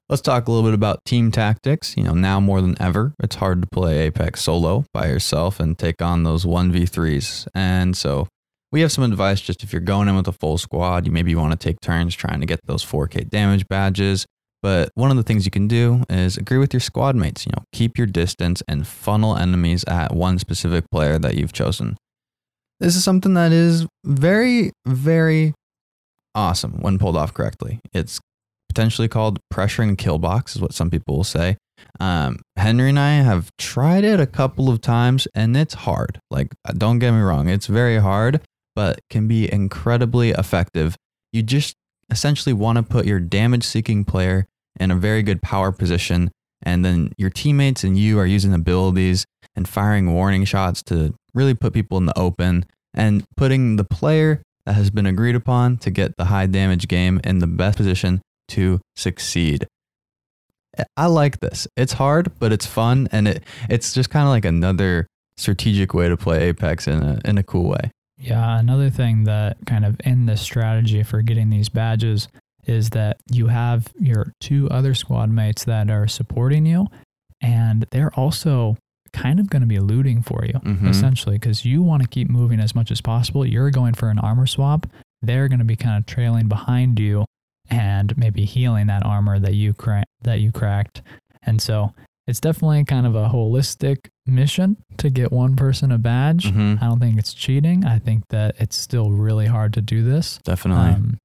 [0.08, 1.96] Let's talk a little bit about team tactics.
[1.96, 5.78] You know, now more than ever, it's hard to play Apex solo by yourself and
[5.78, 7.46] take on those 1v3s.
[7.54, 8.28] And so
[8.70, 11.34] we have some advice just if you're going in with a full squad, you maybe
[11.34, 14.26] want to take turns trying to get those 4K damage badges.
[14.60, 17.46] But one of the things you can do is agree with your squad mates.
[17.46, 21.96] You know, keep your distance and funnel enemies at one specific player that you've chosen.
[22.80, 25.54] This is something that is very, very
[26.34, 27.80] awesome when pulled off correctly.
[27.92, 28.20] It's
[28.68, 31.56] potentially called pressuring kill box, is what some people will say.
[32.00, 36.20] Um, Henry and I have tried it a couple of times and it's hard.
[36.30, 38.40] Like, don't get me wrong, it's very hard,
[38.74, 40.96] but can be incredibly effective.
[41.32, 41.74] You just
[42.10, 44.46] essentially want to put your damage seeking player
[44.78, 46.30] in a very good power position,
[46.62, 51.54] and then your teammates and you are using abilities and firing warning shots to really
[51.54, 52.64] put people in the open
[52.94, 57.20] and putting the player that has been agreed upon to get the high damage game
[57.24, 59.66] in the best position to succeed.
[60.96, 61.66] I like this.
[61.76, 66.08] It's hard, but it's fun, and it it's just kind of like another strategic way
[66.08, 67.90] to play Apex in a in a cool way.
[68.18, 72.28] Yeah, another thing that kind of in the strategy for getting these badges
[72.66, 76.86] is that you have your two other squad mates that are supporting you,
[77.40, 78.76] and they're also
[79.12, 80.88] kind of going to be looting for you, Mhm.
[80.88, 83.44] essentially, because you want to keep moving as much as possible.
[83.46, 84.86] You're going for an armor swap.
[85.20, 87.24] They're going to be kind of trailing behind you
[87.70, 91.02] and maybe healing that armor that you cra- that you cracked.
[91.42, 91.92] And so
[92.26, 93.96] it's definitely kind of a holistic
[94.26, 96.44] mission to get one person a badge.
[96.52, 96.80] Mhm.
[96.82, 97.84] I don't think it's cheating.
[97.84, 100.38] I think that it's still really hard to do this.
[100.44, 100.90] Definitely.
[100.94, 101.18] Um,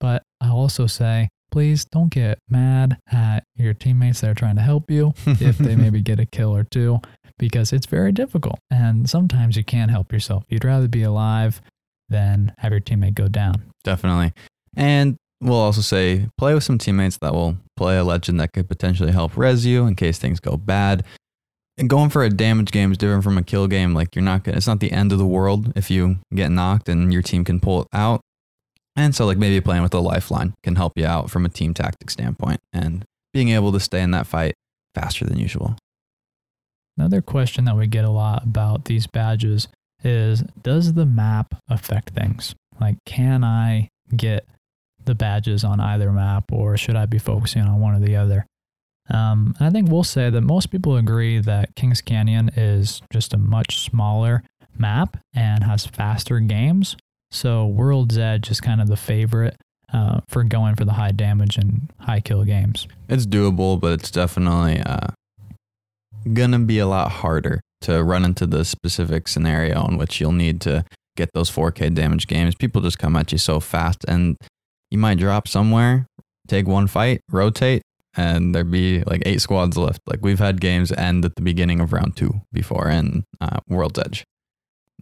[0.00, 4.62] but I also say, please don't get mad at your teammates that are trying to
[4.62, 7.00] help you if they maybe get a kill or two,
[7.38, 8.58] because it's very difficult.
[8.70, 10.44] And sometimes you can't help yourself.
[10.48, 11.60] You'd rather be alive
[12.08, 13.62] than have your teammate go down.
[13.84, 14.32] Definitely.
[14.76, 18.68] And we'll also say play with some teammates that will play a legend that could
[18.68, 21.04] potentially help res you in case things go bad.
[21.76, 23.94] And going for a damage game is different from a kill game.
[23.94, 26.88] Like you're not gonna, it's not the end of the world if you get knocked
[26.88, 28.20] and your team can pull it out.
[28.98, 31.72] And so like maybe playing with a lifeline can help you out from a team
[31.72, 34.54] tactic standpoint and being able to stay in that fight
[34.92, 35.76] faster than usual.
[36.96, 39.68] Another question that we get a lot about these badges
[40.02, 42.56] is Does the map affect things?
[42.80, 44.48] Like, can I get
[45.04, 48.46] the badges on either map or should I be focusing on one or the other?
[49.08, 53.32] Um, and I think we'll say that most people agree that Kings Canyon is just
[53.32, 54.42] a much smaller
[54.76, 56.96] map and has faster games.
[57.30, 59.56] So World's Edge is kind of the favorite
[59.92, 62.86] uh, for going for the high damage and high kill games.
[63.08, 65.08] It's doable, but it's definitely uh,
[66.32, 70.60] gonna be a lot harder to run into the specific scenario in which you'll need
[70.62, 70.84] to
[71.16, 72.54] get those 4K damage games.
[72.54, 74.36] People just come at you so fast, and
[74.90, 76.06] you might drop somewhere,
[76.46, 77.82] take one fight, rotate,
[78.16, 80.00] and there'd be like eight squads left.
[80.06, 83.98] Like we've had games end at the beginning of round two before in uh, World's
[83.98, 84.24] Edge.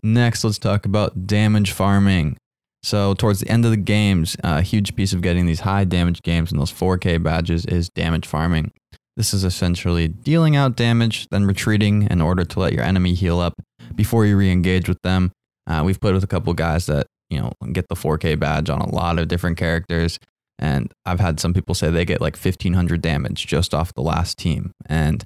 [0.03, 2.37] Next, let's talk about damage farming.
[2.83, 6.23] So, towards the end of the games, a huge piece of getting these high damage
[6.23, 8.71] games and those 4K badges is damage farming.
[9.17, 13.41] This is essentially dealing out damage, then retreating in order to let your enemy heal
[13.41, 13.55] up
[13.95, 15.33] before you re engage with them.
[15.67, 18.81] Uh, we've played with a couple guys that, you know, get the 4K badge on
[18.81, 20.19] a lot of different characters.
[20.59, 24.39] And I've had some people say they get like 1500 damage just off the last
[24.39, 24.71] team.
[24.87, 25.25] And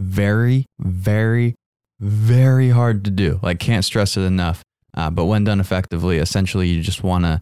[0.00, 1.56] very, very,
[2.00, 3.38] very hard to do.
[3.42, 4.62] Like, can't stress it enough.
[4.96, 7.40] Uh, but when done effectively, essentially, you just want to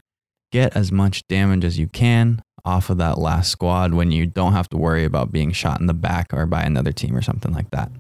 [0.53, 4.53] get as much damage as you can off of that last squad when you don't
[4.53, 7.53] have to worry about being shot in the back or by another team or something
[7.55, 7.90] like that.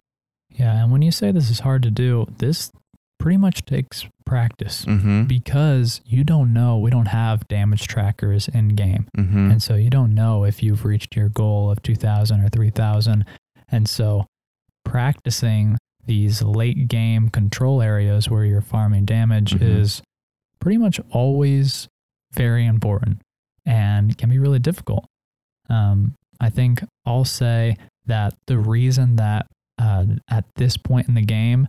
[0.50, 2.70] Yeah, and when you say this is hard to do, this
[3.18, 5.24] pretty much takes practice Mm-hmm.
[5.24, 6.78] because you don't know.
[6.78, 9.08] We don't have damage trackers in game.
[9.16, 9.52] Mm-hmm.
[9.52, 13.24] And so you don't know if you've reached your goal of 2000 or 3000.
[13.70, 14.26] And so
[14.84, 19.62] practicing these late game control areas where you're farming damage Mhm.
[19.62, 20.02] is
[20.58, 21.86] pretty much always
[22.32, 23.20] very important
[23.64, 25.04] and can be really difficult.
[25.68, 29.46] Um, I think I'll say that the reason that
[29.80, 31.68] uh, at this point in the game,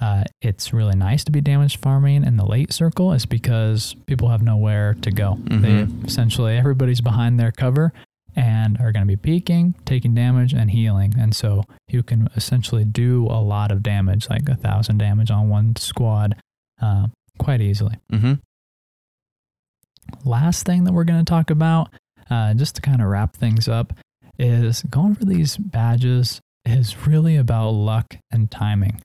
[0.00, 4.28] uh, it's really nice to be damage farming in the late circle is because people
[4.28, 5.38] have nowhere to go.
[5.44, 7.92] They essentially everybody's behind their cover
[8.62, 11.14] and are going to be peaking, taking damage, and healing.
[11.18, 15.48] And so you can essentially do a lot of damage, like a thousand damage on
[15.48, 16.36] one squad,
[16.80, 17.96] uh, quite easily.
[18.12, 18.34] Mm-hmm.
[20.24, 21.88] Last thing that we're going to talk about,
[22.30, 23.92] uh, just to kind of wrap things up,
[24.38, 29.00] is going for these badges is really about luck and timing.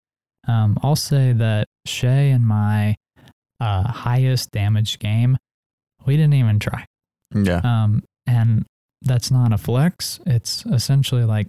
[0.48, 2.96] Um, I'll say that Shay and my
[3.60, 5.38] uh, highest damage game,
[6.06, 6.86] we didn't even try.
[7.34, 7.62] Yeah.
[7.64, 8.66] Um, and
[9.02, 10.20] that's not a flex.
[10.26, 11.48] It's essentially like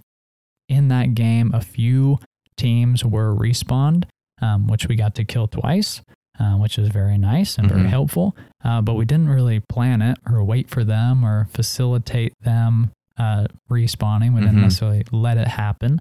[0.67, 2.19] in that game, a few
[2.57, 4.05] teams were respawned,
[4.41, 6.01] um, which we got to kill twice,
[6.39, 7.89] uh, which is very nice and very Mhm.
[7.89, 8.35] helpful.
[8.63, 13.47] Uh, but we didn't really plan it or wait for them or facilitate them uh,
[13.69, 14.33] respawning.
[14.33, 14.61] We didn't Mhm.
[14.61, 15.99] necessarily let it happen.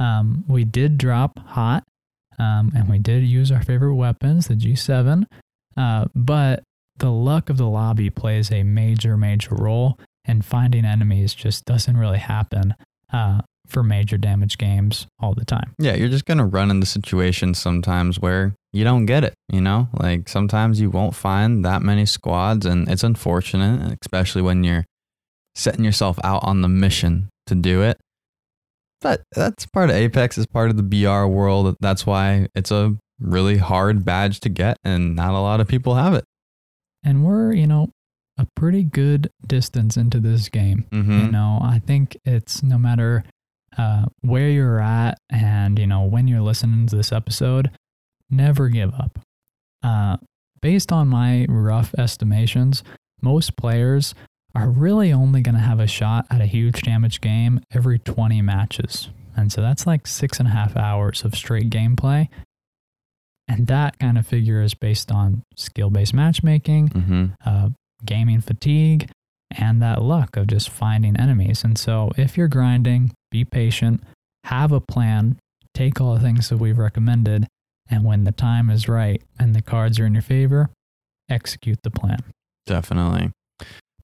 [0.00, 1.84] Um, we did drop hot,
[2.40, 5.26] um, and we did use our favorite weapons, the G7.
[5.76, 6.64] Uh, but
[6.98, 11.96] the luck of the lobby plays a major, major role, and finding enemies just doesn't
[11.96, 12.74] really happen
[13.12, 15.74] uh, for major damage games all the time.
[15.78, 19.60] Yeah, you're just going to run into situations sometimes where you don't get it, you
[19.60, 19.88] know?
[19.92, 24.84] Like sometimes you won't find that many squads and it's unfortunate, especially when you're
[25.54, 27.98] setting yourself out on the mission to do it.
[29.00, 31.76] But that's part of Apex, is part of the BR world.
[31.80, 35.94] That's why it's a really hard badge to get and not a lot of people
[35.94, 36.24] have it.
[37.04, 37.90] And we're, you know,
[38.38, 40.86] a pretty good distance into this game.
[40.90, 41.12] Mm-hmm.
[41.26, 43.24] You know, I think it's no matter
[43.78, 47.70] uh, where you're at and, you know, when you're listening to this episode,
[48.30, 49.18] never give up.
[49.82, 50.16] Uh,
[50.60, 52.82] based on my rough estimations,
[53.22, 54.14] most players
[54.54, 58.40] are really only going to have a shot at a huge damage game every 20
[58.42, 59.08] matches.
[59.36, 62.28] And so that's like six and a half hours of straight gameplay.
[63.48, 67.24] And that kind of figure is based on skill based matchmaking, Mm-hmm.
[67.44, 67.68] uh,
[68.04, 69.10] gaming fatigue,
[69.50, 71.64] and that luck of just finding enemies.
[71.64, 74.02] And so, if you're grinding, be patient,
[74.44, 75.38] have a plan,
[75.74, 77.46] take all the things that we've recommended,
[77.88, 80.70] and when the time is right and the cards are in your favor,
[81.28, 82.18] execute the plan.
[82.66, 83.30] Definitely.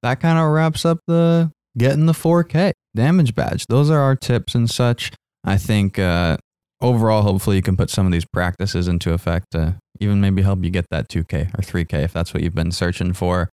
[0.02, 3.66] That kind of wraps up the getting the 4K damage badge.
[3.68, 5.12] Those are our tips and such.
[5.44, 6.36] I think uh,
[6.80, 10.62] overall, hopefully, you can put some of these practices into effect to even maybe help
[10.64, 13.50] you get that 2K or 3K if that's what you've been searching for.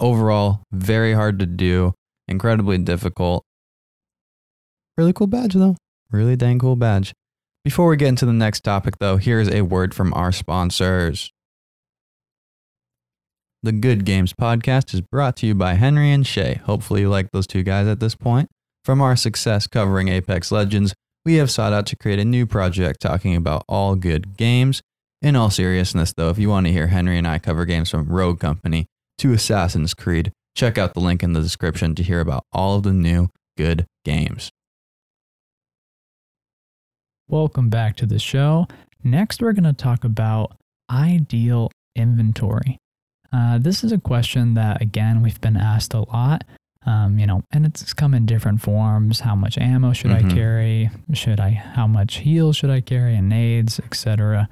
[0.00, 1.92] Overall, very hard to do,
[2.26, 3.44] incredibly difficult.
[4.96, 5.76] Really cool badge, though.
[6.10, 7.12] Really dang cool badge.
[7.64, 11.30] Before we get into the next topic, though, here's a word from our sponsors.
[13.62, 16.62] The Good Games podcast is brought to you by Henry and Shay.
[16.64, 18.48] Hopefully, you like those two guys at this point.
[18.86, 20.94] From our success covering Apex Legends,
[21.26, 24.80] we have sought out to create a new project talking about all good games.
[25.20, 28.08] In all seriousness, though, if you want to hear Henry and I cover games from
[28.08, 28.86] Rogue Company
[29.20, 32.84] to Assassin's Creed, check out the link in the description to hear about all of
[32.84, 34.50] the new good games.
[37.28, 38.66] Welcome back to the show.
[39.04, 40.56] Next, we're going to talk about
[40.90, 42.78] ideal inventory.
[43.32, 46.44] Uh, this is a question that, again, we've been asked a lot.
[46.86, 49.20] Um, you know, and it's come in different forms.
[49.20, 50.30] How much ammo should Mhm.
[50.30, 50.90] I carry?
[51.12, 51.50] Should I?
[51.50, 53.14] How much heal should I carry?
[53.16, 54.48] And nades, etc.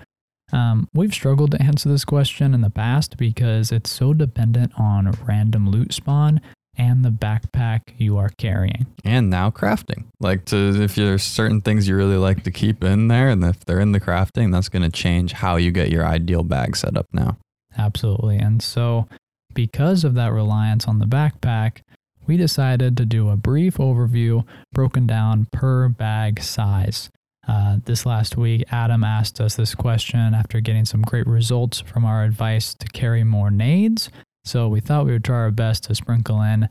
[0.53, 5.13] Um, we've struggled to answer this question in the past because it's so dependent on
[5.27, 6.41] random loot spawn
[6.79, 8.87] and the backpack you are carrying.
[9.05, 10.05] And now crafting.
[10.21, 13.65] Like to if there's certain things you really like to keep in there, and if
[13.67, 16.97] they're in the crafting, that's going to change how you get your ideal bag set
[16.97, 17.37] up now.
[17.77, 18.39] Absolutely.
[18.39, 19.09] And so,
[19.55, 21.81] because of that reliance on the backpack,
[22.27, 27.11] we decided to do a brief overview broken down per bag size.
[27.49, 32.05] Uh, this last week, Adam asked us this question after getting some great results from
[32.05, 34.11] our advice to carry more nades.
[34.45, 36.69] So, we thought we would try our best to sprinkle in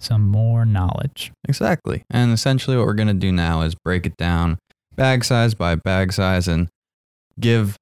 [0.00, 1.32] some more knowledge.
[1.48, 2.02] Exactly.
[2.10, 4.58] And essentially, what we're going to do now is break it down
[4.96, 6.68] bag size by bag size and
[7.38, 7.76] give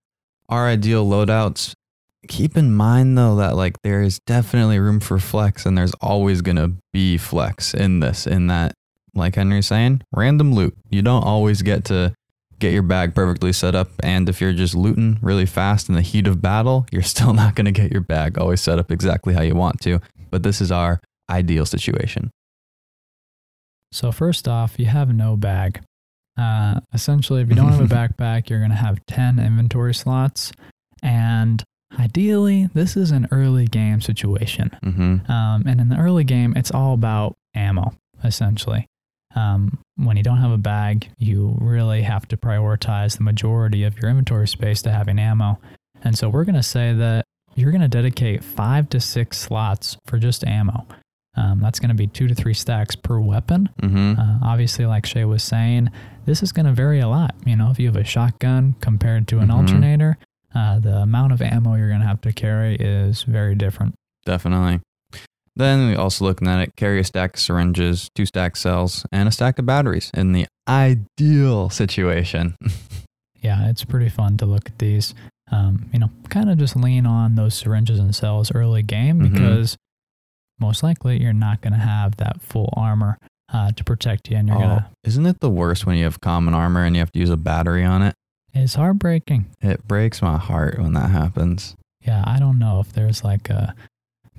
[0.49, 1.73] our ideal loadouts.
[2.29, 6.43] Keep in mind, though, that like there is definitely room for flex, and there's always
[6.43, 8.75] going to be flex in this, in that,
[9.15, 10.77] like Henry's saying, random loot.
[10.91, 12.15] You don't always get to
[12.59, 13.89] get your bag perfectly set up.
[14.03, 17.55] And if you're just looting really fast in the heat of battle, you're still not
[17.55, 20.01] going to get your bag always set up exactly how you want to.
[20.31, 22.31] But this is our ideal situation.
[23.93, 25.81] So, first off, you have no bag.
[26.37, 30.53] Uh, essentially, if you don't have a backpack, you're going to have 10 inventory slots.
[31.03, 31.63] And
[31.99, 34.77] ideally, this is an early game situation.
[34.85, 35.31] Mm-hmm.
[35.31, 38.87] Um, and in the early game, it's all about ammo, essentially.
[39.35, 43.99] Um, when you don't have a bag, you really have to prioritize the majority of
[43.99, 45.59] your inventory space to having ammo.
[46.05, 49.97] And so we're going to say that you're going to dedicate five to six slots
[50.07, 50.87] for just ammo.
[51.39, 53.69] Um, that's going to be two to three stacks per weapon.
[53.83, 54.19] Mm-hmm.
[54.19, 55.91] Uh, obviously, like Shay was saying,
[56.25, 57.35] this is going to vary a lot.
[57.45, 59.55] You know, if you have a shotgun compared to an Mhm.
[59.55, 60.19] alternator,
[60.55, 63.95] uh, the amount of ammo you're going to have to carry is very different.
[64.25, 64.81] Definitely.
[65.57, 69.27] Then we also looking at it, carry a stack of syringes, two stack cells, and
[69.29, 72.57] a stack of batteries in the ideal situation.
[73.43, 75.15] Yeah, it's pretty fun to look at these.
[75.53, 79.33] Um, you know, kind of just lean on those syringes and cells early game Mhm.
[79.33, 79.77] because
[80.59, 83.19] most likely you're not going to have that full armor
[83.53, 84.91] uh, to protect you, and you're Oh, gonna.
[85.05, 87.37] isn't it the worst when you have common armor and you have to use a
[87.37, 88.15] battery on it?
[88.53, 89.47] It's heartbreaking.
[89.61, 91.77] It breaks my heart when that happens.
[92.05, 93.77] Yeah, I don't know if there's like a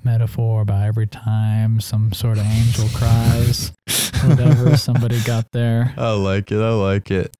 [0.03, 3.71] metaphor about every time some sort of angel cries,
[4.25, 5.93] whatever somebody got there.
[5.97, 6.61] I like it.
[6.61, 7.35] I like it.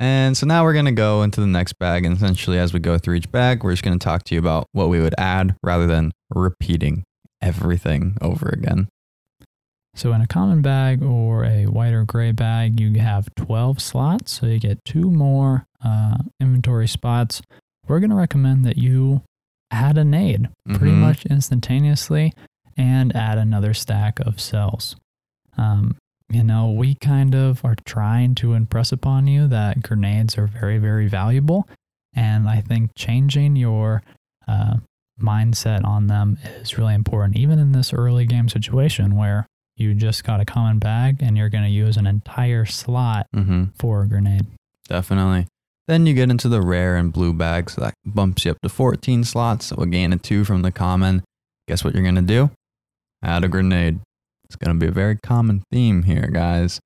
[0.00, 2.04] And so now we're going to go into the next bag.
[2.04, 4.40] And essentially, as we go through each bag, we're just going to talk to you
[4.40, 7.04] about what we would add rather than repeating
[7.40, 8.88] everything over again.
[9.94, 14.40] So in a common bag or a white or gray bag, you have 12 slots.
[14.40, 17.42] So you get two more uh, inventory spots.
[17.86, 19.22] We're going to recommend that you
[19.72, 20.98] add a nade pretty Mhm.
[21.00, 22.32] much instantaneously
[22.76, 24.94] and add another stack of cells.
[25.56, 25.96] Um,
[26.30, 30.78] you know, we kind of are trying to impress upon you that grenades are very,
[30.78, 31.68] very valuable.
[32.14, 34.02] And I think changing your
[34.48, 34.76] uh,
[35.20, 40.24] mindset on them is really important, even in this early game situation where you just
[40.24, 43.64] got a common bag and you're going to use an entire slot Mm-hmm.
[43.78, 44.46] for a grenade.
[44.88, 45.46] Definitely.
[45.88, 47.74] Then you get into the rare and blue bags.
[47.76, 49.66] that bumps you up to 14 slots.
[49.66, 51.22] So we'll gain a two from the common.
[51.68, 52.50] Guess what you're going to do?
[53.22, 54.00] Add a grenade.
[54.44, 56.78] It's going to be a very common theme here, guys.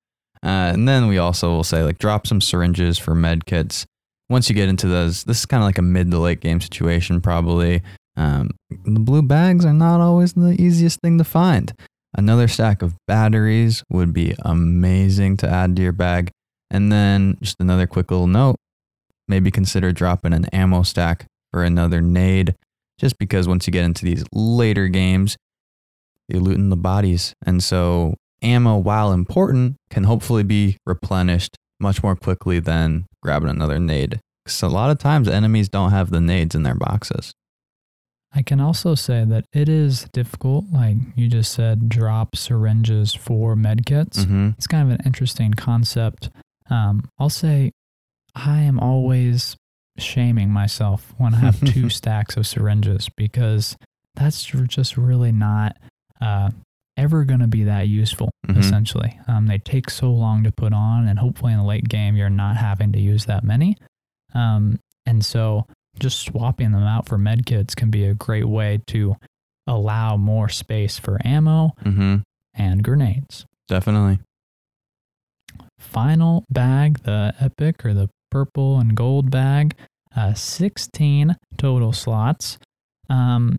[0.43, 3.85] Uh, and then we also will say, like, drop some syringes for med kits.
[4.29, 6.61] Once you get into those, this is kind of like a mid to late game
[6.61, 7.81] situation, probably.
[8.15, 11.73] Um, the blue bags are not always the easiest thing to find.
[12.15, 16.31] Another stack of batteries would be amazing to add to your bag.
[16.69, 18.57] And then just another quick little note
[19.27, 22.55] maybe consider dropping an ammo stack for another nade,
[22.99, 25.37] just because once you get into these later games,
[26.27, 27.33] you're looting the bodies.
[27.45, 33.79] And so, ammo, while important, can hopefully be replenished much more quickly than grabbing another
[33.79, 34.19] nade.
[34.43, 37.33] Because a lot of times, enemies don't have the nades in their boxes.
[38.33, 43.55] I can also say that it is difficult, like you just said, drop syringes for
[43.55, 44.19] medkits.
[44.19, 44.49] Mm-hmm.
[44.57, 46.29] It's kind of an interesting concept.
[46.69, 47.71] Um, I'll say
[48.45, 49.55] I am always
[49.97, 53.75] shaming myself when I have two stacks of syringes because
[54.15, 55.75] that's just really not
[56.21, 56.51] uh,
[56.97, 58.57] ever going to be that useful, Mhm.
[58.57, 59.19] essentially.
[59.27, 62.29] Um, they take so long to put on, and hopefully in the late game, you're
[62.29, 63.75] not having to use that many.
[64.33, 65.65] Um, and so
[65.99, 69.15] just swapping them out for medkits can be a great way to
[69.67, 72.17] allow more space for ammo Mm-hmm.
[72.53, 73.45] and grenades.
[73.67, 74.19] Definitely.
[75.79, 79.75] Final bag, the epic or the purple and gold bag,
[80.15, 82.57] uh, 16 total slots.
[83.09, 83.57] Um,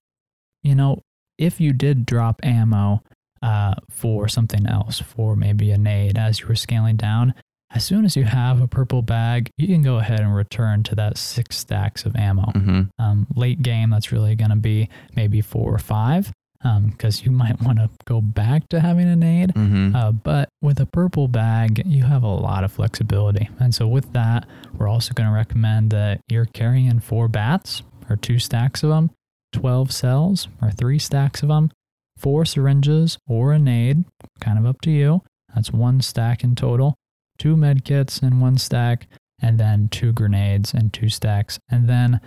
[0.62, 1.02] you know,
[1.38, 3.02] if you did drop ammo,
[3.42, 7.34] uh, for something else, for maybe a nade as you were scaling down.
[7.70, 10.94] As soon as you have a purple bag, you can go ahead and return to
[10.94, 12.46] that six stacks of ammo.
[12.46, 12.82] Mm-hmm.
[12.98, 16.32] Um, late game, that's really going to be maybe four or five
[16.62, 19.54] because um, you might want to go back to having a nade.
[19.54, 19.94] Mm-hmm.
[19.94, 23.48] Uh, but with a purple bag, you have a lot of flexibility.
[23.60, 24.46] And so, with that,
[24.76, 29.10] we're also going to recommend that you're carrying four bats or two stacks of them,
[29.52, 31.70] 12 cells or three stacks of them,
[32.16, 34.04] four syringes or a nade,
[34.40, 35.22] kind of up to you.
[35.54, 36.94] That's one stack in total,
[37.38, 39.06] two med kits in one stack,
[39.40, 41.58] and then two grenades and two stacks.
[41.70, 42.20] And then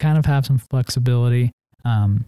[0.00, 1.52] kind of have some flexibility.
[1.84, 2.26] Um,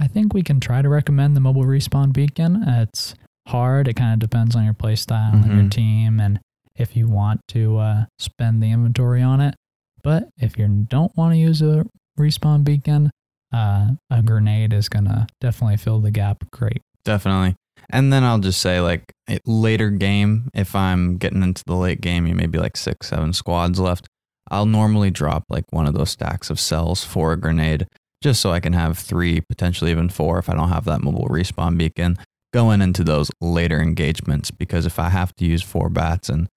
[0.00, 2.62] I think we can try to recommend the mobile respawn beacon.
[2.66, 3.14] It's
[3.46, 3.88] hard.
[3.88, 5.70] It kind of depends on your play style and your Mhm.
[5.70, 6.40] team and
[6.76, 9.54] if you want to uh, spend the inventory on it.
[10.02, 11.84] But if you don't want to use a
[12.18, 13.10] respawn beacon,
[13.52, 16.80] uh, a grenade is going to definitely fill the gap great.
[17.04, 17.54] Definitely.
[17.90, 19.04] And then I'll just say, like,
[19.46, 23.78] later game, if I'm getting into the late game, you maybe like six, seven squads
[23.78, 24.06] left,
[24.50, 27.86] I'll normally drop like one of those stacks of cells for a grenade,
[28.24, 31.28] just so I can have three, potentially even four if I don't have that mobile
[31.28, 32.16] respawn beacon
[32.54, 34.50] going into those later engagements.
[34.50, 36.48] Because if I have to use four bats and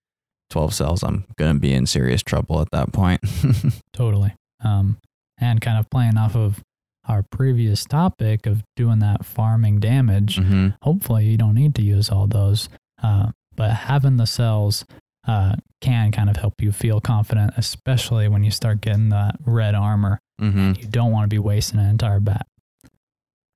[0.50, 3.20] 12 cells, I'm going to be in serious trouble at that point.
[3.94, 4.34] Totally.
[4.64, 4.98] Um,
[5.38, 6.64] and kind of playing off of
[7.06, 12.10] our previous topic of doing that farming damage, hmm hopefully you don't need to use
[12.10, 12.70] all those.
[13.04, 14.86] Uh, but having the cells
[15.28, 19.76] uh, can kind of help you feel confident, especially when you start getting that red
[19.76, 20.20] armor.
[20.40, 22.46] Hmm You don't want to be wasting an entire bat.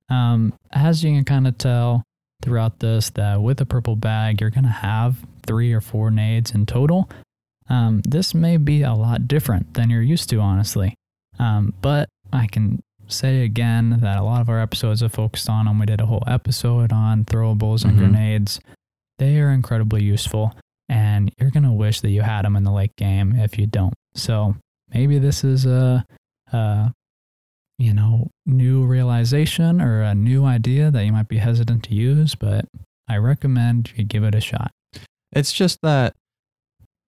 [0.08, 2.02] Um, as you can kind of tell
[2.42, 5.16] throughout this, that with a purple bag, you're going to have
[5.46, 7.08] three or four nades in total.
[7.68, 10.94] Um, this may be a lot different than you're used to, honestly.
[11.38, 15.64] Um, but I can say again that a lot of our episodes have focused on
[15.66, 15.78] them.
[15.78, 17.98] We did a whole episode on throwables and Mhm.
[17.98, 18.60] grenades.
[19.18, 20.54] They are incredibly useful,
[20.88, 23.66] and you're going to wish that you had them in the late game if you
[23.66, 23.94] don't.
[24.14, 24.56] So
[24.92, 26.04] maybe this is a,
[26.52, 26.92] a
[27.78, 32.36] you know, new realization or a new idea that you might be hesitant to use,
[32.36, 32.66] but
[33.08, 34.70] I recommend you give it a shot.
[35.32, 36.14] It's just that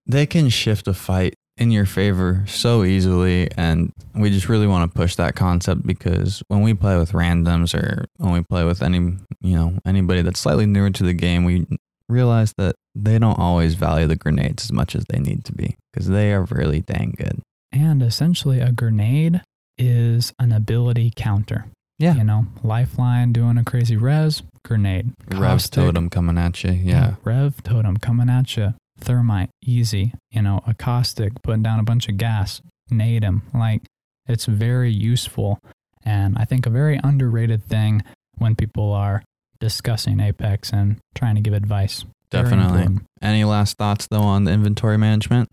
[0.06, 3.48] they can shift a fight in your favor so easily.
[3.56, 7.72] And we just really want to push that concept because when we play with randoms
[7.74, 11.44] or when we play with any, you know, anybody that's slightly newer to the game,
[11.44, 11.66] we
[12.08, 15.76] realize that they don't always value the grenades as much as they need to be
[15.92, 17.40] because they are really dang good.
[17.74, 19.42] And essentially, a grenade
[19.76, 21.66] is an ability counter.
[21.98, 22.14] Yeah.
[22.14, 25.12] You know, lifeline doing a crazy res, grenade.
[25.28, 26.70] Rev totem coming at you.
[26.70, 27.16] Yeah.
[27.24, 28.74] Rev totem coming at you.
[28.98, 30.12] Thermite, easy.
[30.30, 33.42] You know, a caustic, putting down a bunch of gas, nade 'em.
[33.52, 33.82] Like,
[34.26, 35.58] it's very useful.
[36.04, 38.02] And I think a very underrated thing
[38.38, 39.22] when people are
[39.58, 42.04] discussing Apex and trying to give advice.
[42.30, 43.00] Definitely.
[43.22, 45.48] Any last thoughts though on the inventory management?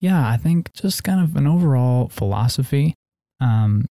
[0.00, 2.94] Yeah, I think just kind of an overall philosophy.
[3.40, 3.84] Um,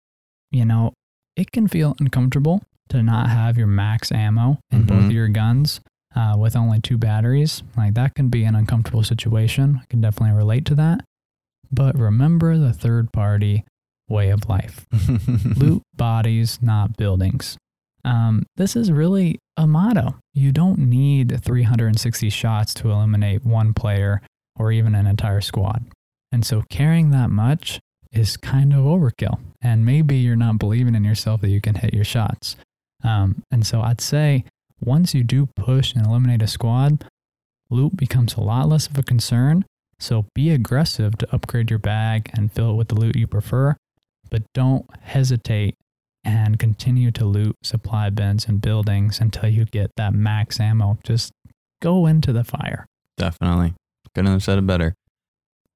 [0.51, 0.93] you know,
[1.37, 5.07] it can feel uncomfortable to not have your max ammo in both Mhm.
[5.07, 5.81] of your guns
[6.15, 7.63] uh, with only two batteries.
[7.77, 9.81] Like that can be an uncomfortable situation.
[9.83, 11.05] I can definitely relate to that.
[11.71, 13.65] But remember the third party
[14.09, 14.87] way of life
[15.57, 17.59] loot bodies, not buildings.
[18.05, 20.15] Um, this is really a motto.
[20.33, 24.23] You don't need 360 shots to eliminate one player
[24.55, 25.85] or even an entire squad.
[26.33, 27.81] And so carrying that much
[28.13, 29.39] is kind of overkill.
[29.63, 32.57] And maybe you're not believing in yourself that you can hit your shots.
[33.05, 34.45] Um, and so I'd say
[34.81, 37.05] once you do push and eliminate a squad,
[37.71, 39.65] loot becomes a lot less of a concern.
[39.99, 43.77] So be aggressive to upgrade your bag and fill it with the loot you prefer,
[44.31, 45.75] but don't hesitate
[46.25, 50.99] and continue to loot supply bins and buildings until you get that max ammo.
[51.05, 51.33] Just
[51.81, 52.85] go into the fire.
[53.17, 53.75] Definitely.
[54.15, 54.95] Couldn't have said it better.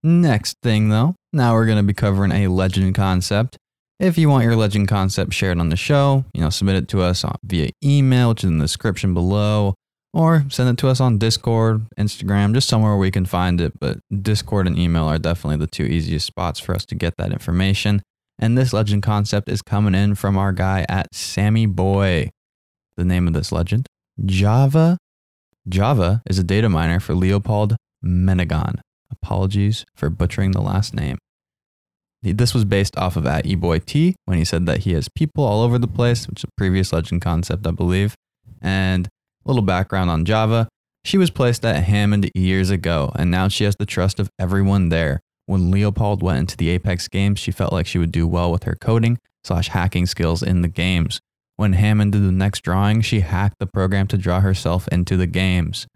[0.02, 3.58] Next thing, though, now we're going to be covering a legend concept.
[3.98, 7.02] If you want your legend concept shared on the show, you know, submit it to
[7.02, 9.74] us via email, which is in the description below,
[10.14, 13.78] or send it to us on Discord, Instagram, just somewhere where we can find it.
[13.78, 17.30] But Discord and email are definitely the two easiest spots for us to get that
[17.30, 18.00] information.
[18.38, 22.30] And this legend concept is coming in from our guy at Sammy Boy.
[22.96, 23.86] The name of this legend
[24.24, 24.96] Java.
[25.68, 28.80] Java is a data miner for Leopold Menegon.
[29.10, 31.18] Apologies for butchering the last name.
[32.22, 35.62] This was based off of at eBoyT when he said that he has people all
[35.62, 38.14] over the place, which is a previous legend concept, I believe.
[38.60, 40.68] And a little background on Java.
[41.02, 44.90] She was placed at Hammond years ago, and now she has the trust of everyone
[44.90, 45.20] there.
[45.46, 48.64] When Leopold went into the Apex games, she felt like she would do well with
[48.64, 51.20] her coding slash hacking skills in the games.
[51.56, 55.26] When Hammond did the next drawing, she hacked the program to draw herself into the
[55.26, 55.86] games.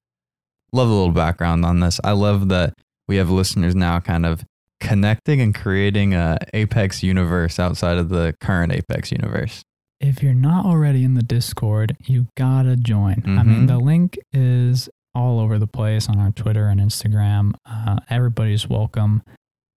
[0.73, 2.01] Love a little background on this.
[2.03, 2.75] I love that
[3.09, 4.45] we have listeners now kind of
[4.81, 9.63] connecting and creating a Apex universe outside of the current Apex universe.
[10.01, 13.23] If you're not already in the Discord, you gotta join.
[13.25, 13.47] I Mhm.
[13.47, 17.53] mean, the link is all over the place on our Twitter and Instagram.
[17.65, 19.23] Uh, everybody's welcome.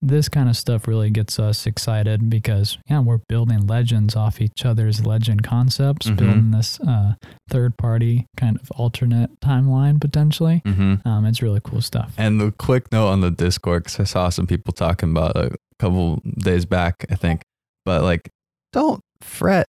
[0.01, 4.63] This kind of stuff really gets us excited because, yeah, we're building legends off each
[4.63, 6.17] other's legend concepts, Mhm.
[6.17, 7.15] building this uh,
[7.49, 10.61] third party kind of alternate timeline potentially.
[10.65, 11.07] Mm-hmm.
[11.07, 12.13] Um, it's really cool stuff.
[12.17, 15.55] And the quick note on the Discord, because I saw some people talking about a
[15.79, 17.41] couple days back, I think,
[17.83, 18.29] but like,
[18.73, 19.65] don't fret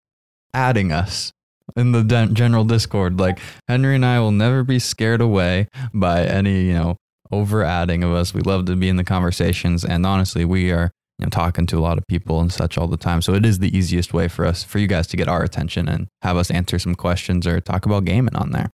[0.53, 1.32] adding us
[1.78, 3.17] in the gen- general Discord.
[3.17, 6.97] Like, Henry and I will never be scared away by any, you know,
[7.32, 8.34] over adding of us.
[8.34, 9.84] We love to be in the conversations.
[9.84, 12.88] And honestly, we are, you know, talking to a lot of people and such all
[12.88, 13.21] the time.
[13.21, 15.88] So it is the easiest way for us, for you guys to get our attention
[15.88, 18.69] and have us answer some questions or talk about gaming on there.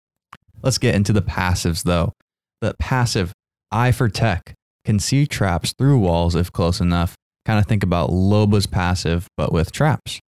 [0.62, 2.12] Let's get into the passives though.
[2.60, 3.32] The passive
[3.70, 7.14] Eye for Tech can see traps through walls if close enough.
[7.44, 10.20] Kind of think about Loba's passive, but with traps.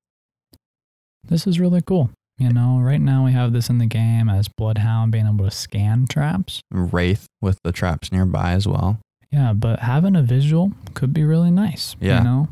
[1.24, 2.10] This is really cool.
[2.38, 5.50] You know, right now we have this in the game as Bloodhound being able to
[5.50, 6.60] scan traps.
[6.70, 8.98] Wraith with the traps nearby as well.
[9.30, 11.96] Yeah, but having a visual could be really nice.
[12.00, 12.18] Yeah.
[12.18, 12.48] You know,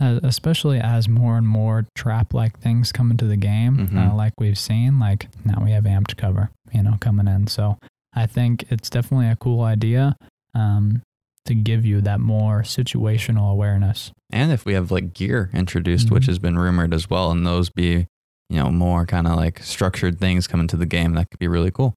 [0.00, 4.10] Uh, especially as more and more trap like things come into the game, Mhm.
[4.10, 4.98] uh, like we've seen.
[4.98, 7.46] Like now we have amped cover, you know, coming in.
[7.46, 7.78] So
[8.12, 10.16] I think it's definitely a cool idea
[10.52, 11.02] um,
[11.46, 14.10] to give you that more situational awareness.
[14.32, 16.28] And if we have like gear introduced, which Mhm.
[16.28, 18.06] has been rumored as well, and those be,
[18.48, 21.48] you know, more kind of like structured things coming to the game, that could be
[21.48, 21.94] really cool.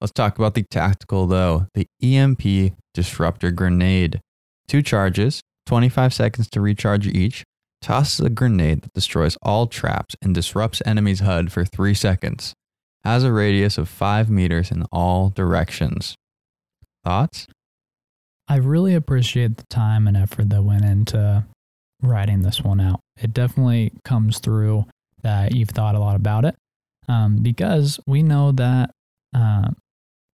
[0.00, 1.66] Let's talk about the tactical though.
[1.74, 4.20] The EMP Disruptor Grenade.
[4.68, 7.44] Two charges, 25 seconds to recharge each.
[7.80, 12.54] Tosses a grenade that destroys all traps and disrupts enemy's HUD for three seconds.
[13.04, 16.14] Has a radius of five meters in all directions.
[17.04, 17.48] Thoughts?
[18.48, 21.44] I really appreciate the time and effort that went into
[22.00, 23.00] writing this one out.
[23.20, 24.86] It definitely comes through
[25.22, 26.54] that you've thought a lot about it
[27.08, 28.90] um, because we know that
[29.34, 29.68] uh,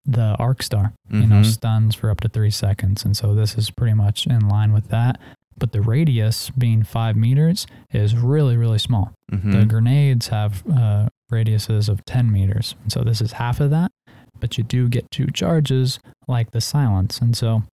[0.06, 1.46] the arc star, you know, Mhm.
[1.46, 3.04] stuns for up to three seconds.
[3.04, 5.20] And so this is pretty much in line with that.
[5.58, 9.12] But the radius being five meters is really, really small.
[9.32, 9.52] Mhm.
[9.52, 12.76] The grenades have uh, radiuses of 10 meters.
[12.84, 13.92] And so this is half of that,
[14.40, 17.20] but you do get two charges like the silence.
[17.20, 17.64] And so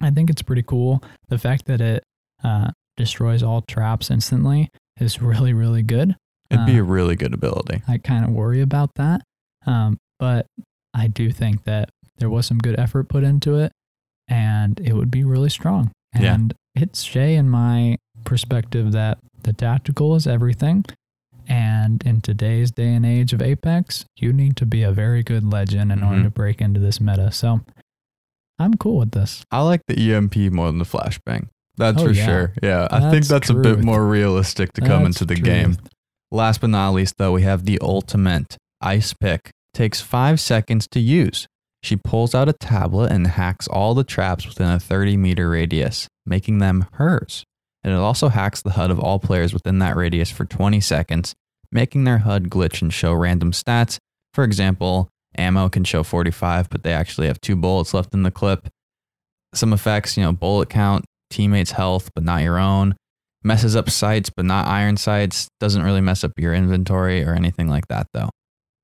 [0.00, 1.02] I think it's pretty cool.
[1.28, 2.02] The fact that it
[2.42, 6.16] uh, destroys all traps instantly is really, really good.
[6.50, 7.82] It'd be uh, a really good ability.
[7.86, 9.22] I kind of worry about that.
[9.66, 10.46] Um, but
[10.94, 13.72] I do think that there was some good effort put into it
[14.28, 15.90] and it would be really strong.
[16.18, 16.34] Yeah.
[16.34, 20.84] And it's Shay in my perspective that the tactical is everything.
[21.46, 25.50] And in today's day and age of Apex, you need to be a very good
[25.50, 26.24] legend in order Mhm.
[26.24, 27.30] to break into this meta.
[27.32, 27.60] So
[28.58, 29.44] I'm cool with this.
[29.50, 31.48] I like the EMP more than the flashbang.
[31.76, 32.24] That's Oh, for yeah.
[32.26, 32.52] sure.
[32.62, 35.76] Yeah, I think That's that's a bit more realistic to come That's into the game.
[36.30, 39.50] Last but not least, though, we have the ultimate ice pick.
[39.72, 41.46] Takes five seconds to use.
[41.82, 46.08] She pulls out a tablet and hacks all the traps within a 30 meter radius,
[46.26, 47.44] making them hers.
[47.84, 51.34] And it also hacks the HUD of all players within that radius for 20 seconds,
[51.70, 53.98] making their HUD glitch and show random stats.
[54.34, 58.30] For example, ammo can show 45, but they actually have two bullets left in the
[58.30, 58.68] clip.
[59.54, 62.96] Some effects, you know, bullet count, teammates' health, but not your own.
[63.48, 65.48] Messes up sights, but not iron sights.
[65.58, 68.28] Doesn't really mess up your inventory or anything like that, though.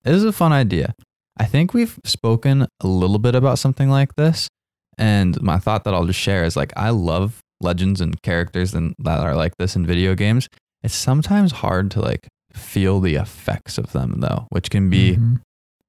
[0.07, 0.95] It is a fun idea.
[1.37, 4.49] I think we've spoken a little bit about something like this.
[4.97, 8.95] And my thought that I'll just share is like, I love legends and characters and
[9.01, 10.49] that are like this in video games.
[10.83, 15.41] It's sometimes hard to like feel the effects of them, though, which can be Mhm.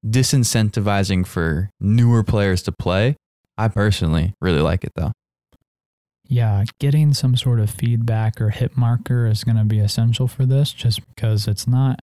[0.06, 3.16] disincentivizing for newer players to play.
[3.58, 5.12] I personally really like it though.
[6.28, 10.46] Yeah, getting some sort of feedback or hit marker is going to be essential for
[10.46, 12.00] this just because it's not,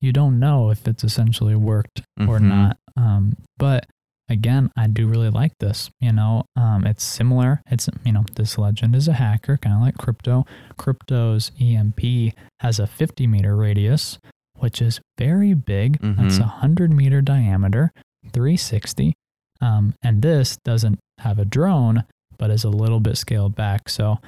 [0.00, 2.42] you don't know if it's essentially worked or Mhm.
[2.48, 2.76] not.
[2.96, 3.86] Um, but
[4.28, 5.90] again, I do really like this.
[6.00, 7.62] You know, um, it's similar.
[7.70, 10.46] It's, you know, this legend is a hacker, kind of like Crypto.
[10.76, 14.18] Crypto's EMP has a 50 meter radius,
[14.58, 15.98] which is very big.
[16.00, 16.42] That's Mhm.
[16.44, 17.92] a 100 meter diameter,
[18.32, 19.14] 360.
[19.60, 22.04] Um, and this doesn't have a drone,
[22.40, 23.88] but is a little bit scaled back.
[23.90, 24.18] So,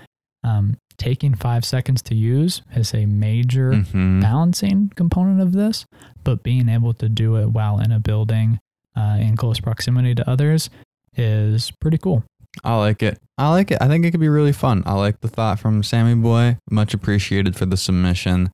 [0.44, 4.20] um, taking five seconds to use is a major Mhm.
[4.20, 5.86] balancing component of this,
[6.22, 8.60] but being able to do it while in a building
[8.94, 10.68] uh, in close proximity to others
[11.16, 12.22] is pretty cool.
[12.62, 13.18] I like it.
[13.38, 13.78] I like it.
[13.80, 14.82] I think it could be really fun.
[14.84, 16.58] I like the thought from Sammy Boy.
[16.70, 18.50] Much appreciated for the submission.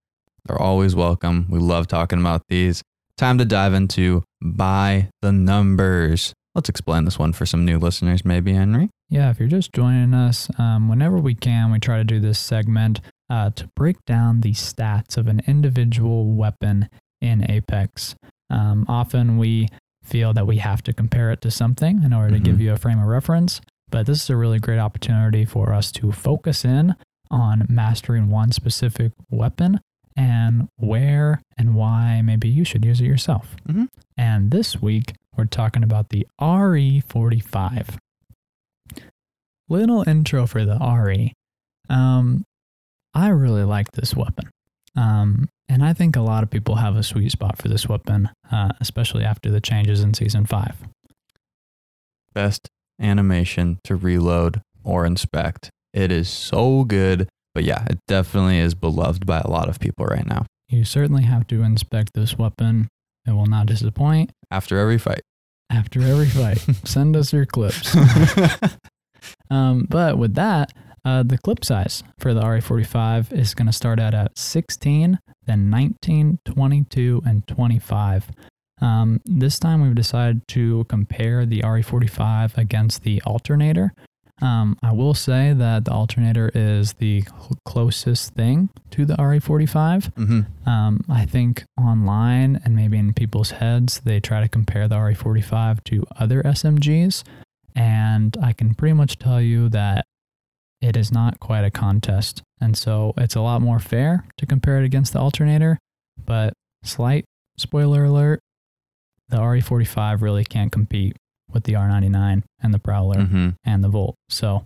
[0.46, 1.46] They're always welcome.
[1.50, 2.82] We love talking about these.
[3.16, 6.32] Time to dive into by the numbers.
[6.54, 8.90] Let's explain this one for some new listeners, maybe, Henry.
[9.10, 12.38] Yeah, if you're just joining us, um, whenever we can, we try to do this
[12.38, 13.00] segment
[13.30, 16.88] uh, to break down the stats of an individual weapon
[17.20, 18.14] in Apex.
[18.50, 19.68] Um, often we
[20.02, 22.60] feel that we have to compare it to something in order to give Mhm.
[22.60, 26.12] you a frame of reference, but this is a really great opportunity for us to
[26.12, 26.94] focus in
[27.30, 29.80] on mastering one specific weapon
[30.16, 33.56] and where and why maybe you should use it yourself.
[33.68, 33.88] Mhm.
[34.16, 37.98] And this week, we're talking about the RE45.
[39.68, 41.32] Little intro for the RE.
[41.88, 42.44] Um,
[43.14, 44.50] I really like this weapon.
[44.96, 48.30] Um, and I think a lot of people have a sweet spot for this weapon,
[48.50, 50.76] uh, especially after the changes in season five.
[52.34, 52.68] Best
[53.00, 55.70] animation to reload or inspect.
[55.92, 57.28] It is so good.
[57.54, 60.46] But yeah, it definitely is beloved by a lot of people right now.
[60.68, 62.88] You certainly have to inspect this weapon.
[63.26, 65.22] It will not disappoint After every fight.
[65.70, 66.58] after every fight.
[66.84, 67.94] Send us your clips.
[69.50, 70.72] Um, but with that,
[71.04, 75.70] uh, the clip size for the RE45 is going to start out at 16, then
[75.70, 78.30] 19, 22, and 25.
[78.80, 83.92] Um, this time we've decided to compare the RE45 against the alternator.
[84.40, 90.14] Um, I will say that the alternator is the cl- closest thing to the RE45.
[90.14, 94.94] hmm Um, I think online and maybe in people's heads, they try to compare the
[94.94, 97.24] RE45 to other SMGs.
[97.78, 100.04] And I can pretty much tell you that
[100.80, 102.42] it is not quite a contest.
[102.60, 105.78] And so it's a lot more fair to compare it against the alternator.
[106.24, 106.52] But
[106.82, 107.24] slight
[107.56, 108.40] spoiler alert
[109.28, 111.16] the RE45 really can't compete
[111.52, 114.16] with the R99 and the Prowler hmm and the Volt.
[114.28, 114.64] So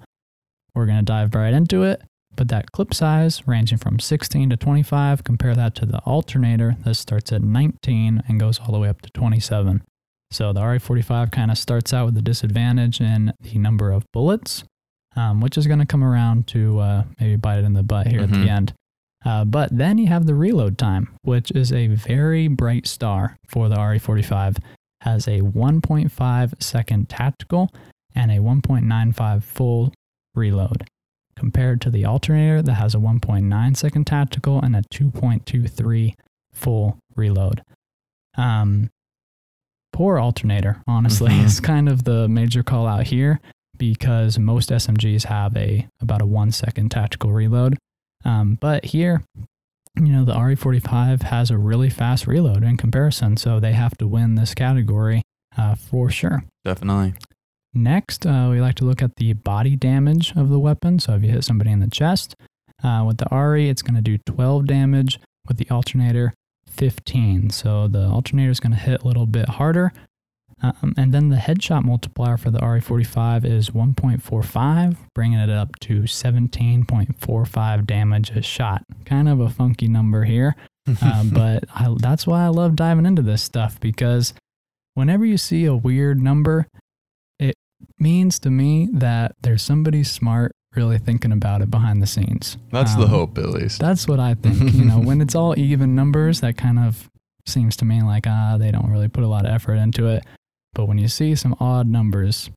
[0.75, 2.03] we're going to dive right into it.
[2.35, 6.95] But that clip size ranging from 16 to 25, compare that to the alternator that
[6.95, 9.83] starts at 19 and goes all the way up to 27.
[10.33, 14.65] So the RE45 kind of starts out with a disadvantage in the number of bullets,
[15.15, 18.07] um, which is going to come around to uh, maybe bite it in the butt
[18.09, 18.43] here at Mhm.
[18.45, 18.73] the end.
[19.25, 23.69] Uh, but then you have the reload time, which is a very bright star for
[23.69, 24.59] the RE45.
[25.03, 27.69] Has a 1.5 second tactical
[28.15, 29.93] and a 1.95 full
[30.35, 30.85] reload,
[31.37, 36.15] compared to the alternator that has a 1.9 second tactical and a 2.23
[36.53, 37.63] full reload.
[38.37, 38.91] Um,
[40.03, 41.45] poor alternator, honestly, Mhm.
[41.45, 43.39] is kind of the major call out here
[43.79, 47.79] because most SMGs have a about a one second tactical reload.
[48.25, 49.23] Um, but here,
[49.95, 54.09] you know, the RE45 has a really fast reload in comparison, so they have to
[54.09, 55.23] win this category
[55.57, 56.43] uh, for sure.
[56.65, 57.15] Definitely.
[57.73, 60.99] Next, uh, we like to look at the body damage of the weapon.
[60.99, 62.35] So if you hit somebody in the chest,
[62.83, 65.21] uh, with the RE, it's going to do 12 damage.
[65.47, 66.35] With the alternator,
[66.73, 67.51] 15.
[67.51, 69.93] So the alternator is going to hit a little bit harder.
[70.63, 76.03] Um, and then the headshot multiplier for the RE45 is 1.45, bringing it up to
[76.03, 78.85] 17.45 damage a shot.
[79.05, 80.57] Kind of a funky number here.
[81.01, 84.35] Uh, but I, that's why I love diving into this stuff because
[84.95, 86.67] whenever you see a weird number,
[87.39, 87.55] it
[88.01, 92.57] means to me that there's somebody smart really thinking about it behind the scenes.
[92.71, 93.81] That's the Um, hope, at least.
[93.81, 94.73] That's what I think.
[94.75, 97.09] you know, when it's all even numbers, that kind of
[97.47, 100.25] seems to me like ah, they don't really put a lot of effort into it.
[100.75, 102.49] But when you see some odd numbers,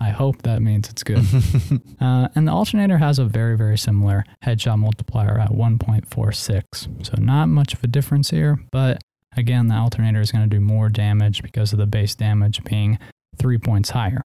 [0.00, 1.24] I hope that means it's good.
[2.00, 6.62] Uh, and the alternator has a very, very similar headshot multiplier at 1.46.
[7.06, 9.02] So not much of a difference here, but
[9.36, 12.98] again, the alternator is going to do more damage because of the base damage being
[13.36, 14.22] three points higher.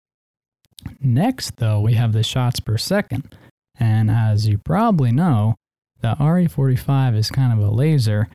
[1.02, 3.36] Next, though, we have the shots per second.
[3.80, 5.56] And as you probably know,
[6.02, 8.28] the RE45 is kind of a laser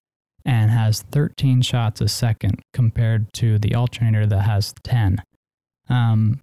[0.44, 5.22] and has 13 shots a second compared to the alternator that has 10.
[5.88, 6.40] Um,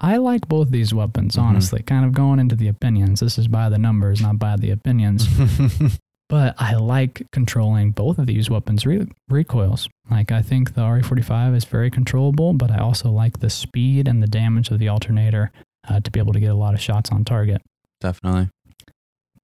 [0.00, 1.42] I like both these weapons, Mhm.
[1.42, 1.82] honestly.
[1.82, 3.20] Kind of going into the opinions.
[3.20, 5.26] This is by the numbers, not by the opinions.
[6.28, 9.88] but I like controlling both of these weapons' re- recoils.
[10.10, 14.22] Like, I think the RE45 is very controllable, but I also like the speed and
[14.22, 15.52] the damage of the alternator
[15.88, 17.62] uh, to be able to get a lot of shots on target.
[18.00, 18.50] Definitely.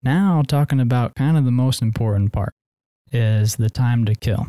[0.02, 2.52] Now, talking about kind of the most important part
[3.12, 4.48] is the time to kill.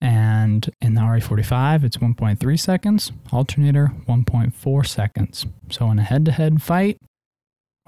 [0.00, 5.46] And in the RE45, it's 1.3 seconds, alternator 1.4 seconds.
[5.70, 6.98] So in a head to head fight,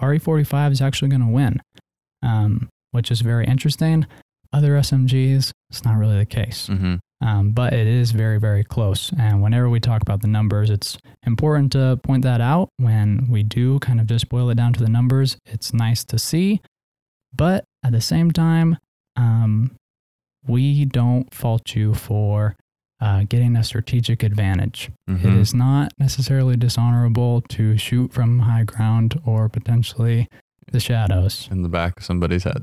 [0.01, 1.61] RE45 is actually going to win,
[2.22, 4.07] um, which is very interesting.
[4.53, 6.66] Other SMGs, it's not really the case.
[6.68, 9.11] hmm Um, but it is very, very close.
[9.18, 12.68] And whenever we talk about the numbers, it's important to point that out.
[12.78, 16.18] When we do kind of just boil it down to the numbers, it's nice to
[16.18, 16.61] see.
[17.34, 18.78] But at the same time,
[19.16, 19.72] um,
[20.47, 22.55] we don't fault you for
[23.01, 24.90] uh, getting a strategic advantage.
[25.07, 25.38] It Mhm.
[25.40, 30.28] is not necessarily dishonorable to shoot from high ground or potentially
[30.72, 31.49] the shadows.
[31.51, 32.62] in the back of somebody's head.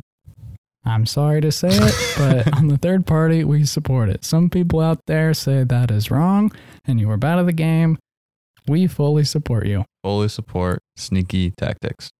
[0.85, 4.25] I'm sorry to say it, but on the third party, we support it.
[4.25, 6.51] Some people out there say that is wrong
[6.85, 7.97] and you are bad at the game.
[8.67, 9.85] We fully support you.
[10.03, 12.11] Fully support sneaky tactics.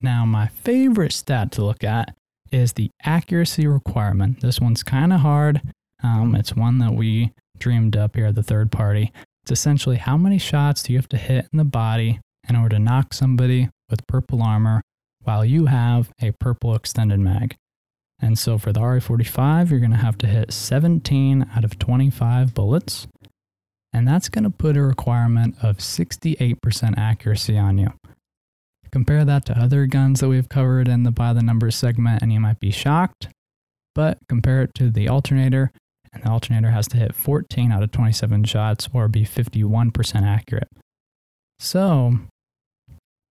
[0.00, 2.14] Now, my favorite stat to look at
[2.52, 4.40] is the accuracy requirement.
[4.40, 5.62] This one's kind of hard.
[6.02, 9.12] Um, it's one that we dreamed up here at the third party.
[9.42, 12.76] It's essentially how many shots do you have to hit in the body in order
[12.76, 14.82] to knock somebody with purple armor
[15.22, 17.56] while you have a purple extended mag.
[18.20, 22.54] And so for the RE45, you're going to have to hit 17 out of 25
[22.54, 23.06] bullets.
[23.92, 27.92] And that's going to put a requirement of 68% accuracy on you.
[28.90, 32.32] Compare that to other guns that we've covered in the by the numbers segment, and
[32.32, 33.28] you might be shocked.
[33.94, 35.70] But compare it to the alternator,
[36.12, 40.68] and the alternator has to hit 14 out of 27 shots or be 51% accurate.
[41.58, 42.18] So,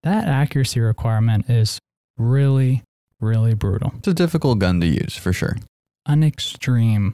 [0.03, 1.79] that accuracy requirement is
[2.17, 2.83] really,
[3.19, 3.93] really brutal.
[3.97, 5.57] It's a difficult gun to use for sure.
[6.05, 7.13] An extremely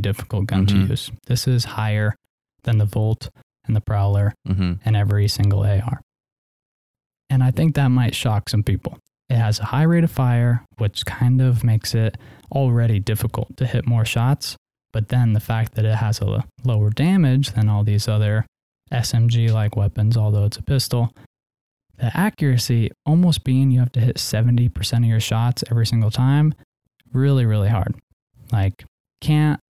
[0.00, 0.68] difficult gun Mhm.
[0.68, 1.10] to use.
[1.26, 2.14] This is higher
[2.62, 3.30] than the Volt
[3.66, 6.00] and the Prowler hmm and every single AR.
[7.28, 8.98] And I think that might shock some people.
[9.28, 12.16] It has a high rate of fire, which kind of makes it
[12.52, 14.56] already difficult to hit more shots.
[14.92, 18.44] But then the fact that it has a lower damage than all these other
[18.90, 21.12] SMG like weapons, although it's a pistol,
[22.00, 26.54] the accuracy almost being you have to hit 70% of your shots every single time,
[27.12, 27.94] really, really hard.
[28.50, 28.84] Like,
[29.20, 29.60] can't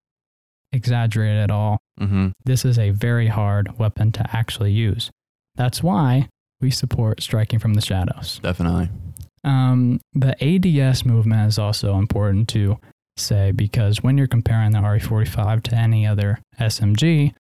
[0.73, 5.11] exaggerate at all hmm this is a very hard weapon to actually use.
[5.57, 6.29] That's why
[6.61, 8.39] we support striking from the shadows.
[8.43, 8.89] Definitely.
[9.43, 12.79] Um, the ADS movement is also important to
[13.17, 17.35] say because when you're comparing the RE45 to any other SMG,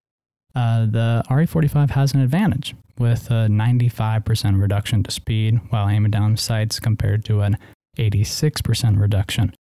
[0.55, 6.36] uh, the RE45 has an advantage with a 95% reduction to speed while aiming down
[6.36, 7.59] sights compared to an
[7.99, 9.55] 86% reduction.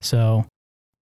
[0.00, 0.46] So,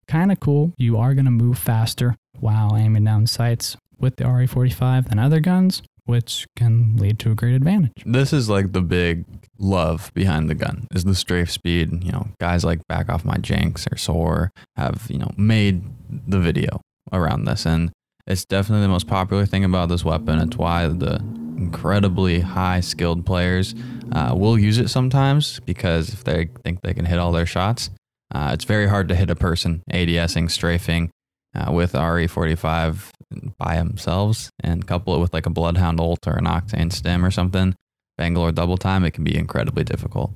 [0.09, 0.73] kind of cool.
[0.77, 5.41] You are going to move faster while aiming down sights with the RE45 than other
[5.41, 7.93] guns, which can lead to a great advantage.
[8.05, 9.25] This is like the big
[9.59, 12.05] love behind the gun is the strafe speed.
[12.05, 15.83] You know, guys like Back Off My Jinx or Soar have, you know, made
[16.27, 16.81] the video
[17.13, 17.67] around this.
[17.67, 17.91] And
[18.27, 20.41] it's definitely the most popular thing about this weapon.
[20.41, 21.23] It's why the
[21.61, 23.75] incredibly high skilled players
[24.13, 27.91] uh, will use it sometimes because if they think they can hit all their shots,
[28.35, 31.11] uh, it's very hard to hit a person ADSing, strafing
[31.55, 33.11] uh, with RE45
[33.59, 37.31] by themselves and couple it with like a Bloodhound ult or an Octane stem or
[37.31, 37.75] something.
[38.17, 40.33] Bangalore double time, it can be incredibly difficult.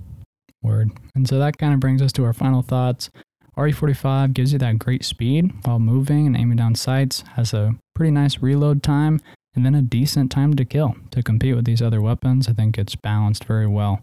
[0.63, 0.91] Word.
[1.15, 3.11] And so that kind of brings us to our final thoughts.
[3.57, 8.11] RE45 gives you that great speed while moving and aiming down sights, has a pretty
[8.11, 9.21] nice reload time,
[9.55, 10.95] and then a decent time to kill.
[11.13, 14.03] To compete with these other weapons, I think it's balanced very well.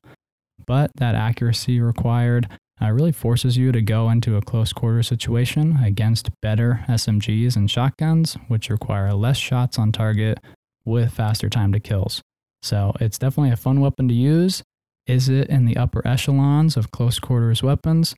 [0.65, 2.47] But that accuracy required
[2.81, 7.69] uh, really forces you to go into a close quarter situation against better SMGs and
[7.69, 10.39] shotguns, which require less shots on target
[10.83, 12.21] with faster time to kills.
[12.63, 14.63] So it's definitely a fun weapon to use.
[15.07, 18.15] Is it in the upper echelons of close quarters weapons?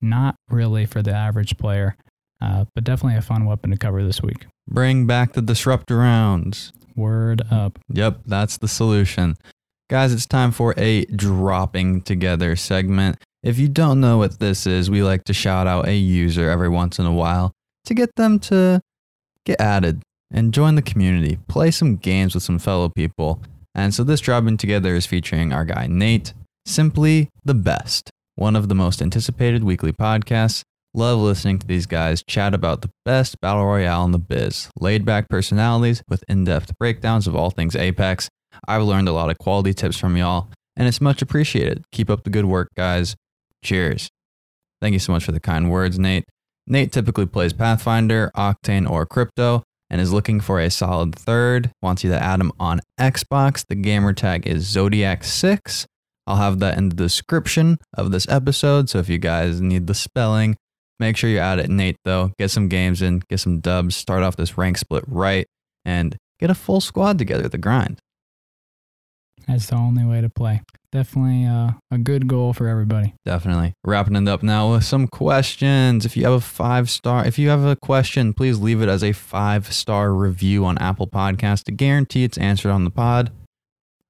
[0.00, 1.96] Not really for the average player,
[2.40, 4.46] uh, but definitely a fun weapon to cover this week.
[4.68, 6.72] Bring back the disruptor rounds.
[6.96, 7.78] Word up.
[7.88, 9.36] Yep, that's the solution.
[9.90, 13.16] Guys, it's time for a dropping together segment.
[13.42, 16.68] If you don't know what this is, we like to shout out a user every
[16.68, 17.52] once in a while
[17.84, 18.80] to get them to
[19.44, 23.42] get added and join the community, play some games with some fellow people.
[23.74, 26.32] And so this dropping together is featuring our guy Nate,
[26.64, 30.62] simply the best, one of the most anticipated weekly podcasts.
[30.96, 34.70] Love listening to these guys chat about the best battle royale in the biz.
[34.78, 38.28] Laid back personalities with in depth breakdowns of all things Apex.
[38.68, 41.84] I've learned a lot of quality tips from y'all, and it's much appreciated.
[41.90, 43.16] Keep up the good work, guys.
[43.64, 44.08] Cheers.
[44.80, 46.24] Thank you so much for the kind words, Nate.
[46.66, 51.70] Nate typically plays Pathfinder, Octane, or Crypto and is looking for a solid third.
[51.82, 53.64] Wants you to add him on Xbox.
[53.68, 55.86] The gamer tag is Zodiac6.
[56.26, 58.88] I'll have that in the description of this episode.
[58.88, 60.56] So if you guys need the spelling,
[60.98, 62.32] make sure you're add it, Nate, though.
[62.38, 65.46] Get some games in, get some dubs, start off this rank split right,
[65.84, 67.98] and get a full squad together to grind.
[69.46, 70.62] That's the only way to play.
[70.90, 73.14] Definitely uh, a good goal for everybody.
[73.24, 73.74] Definitely.
[73.84, 76.06] Wrapping it up now with some questions.
[76.06, 79.02] If you have a five star, if you have a question, please leave it as
[79.02, 83.32] a five star review on Apple Podcast to guarantee it's answered on the pod.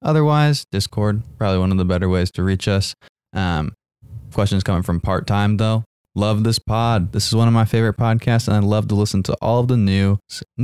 [0.03, 2.93] Otherwise, Discord, probably one of the better ways to reach us.
[3.33, 3.73] Um,
[4.31, 5.83] questions coming from part time though.
[6.17, 7.11] Love this pod.
[7.11, 9.67] This is one of my favorite podcasts, and I love to listen to all of
[9.67, 10.17] the new,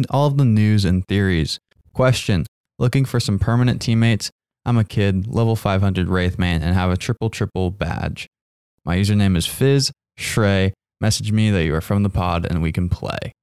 [0.09, 1.59] all of the news and theories.
[1.93, 2.45] Question:
[2.79, 4.31] Looking for some permanent teammates?
[4.65, 8.27] I'm a kid, level 500 Wraith man, and have a triple triple badge.
[8.85, 10.71] My username is Fizz Shrey.
[11.01, 13.33] Message me that you are from the pod, and we can play.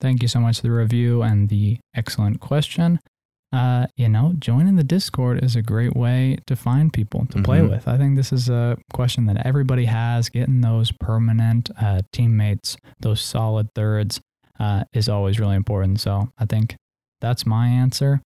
[0.00, 2.98] Thank you so much for the review and the excellent question.
[3.50, 7.60] Uh, you know, joining the Discord is a great way to find people to play
[7.60, 7.70] Mhm.
[7.70, 7.88] with.
[7.88, 10.28] I think this is a question that everybody has.
[10.28, 14.20] Getting those permanent uh, teammates, those solid thirds,
[14.60, 15.98] uh, is always really important.
[16.00, 16.76] So I think
[17.22, 18.20] that's my answer.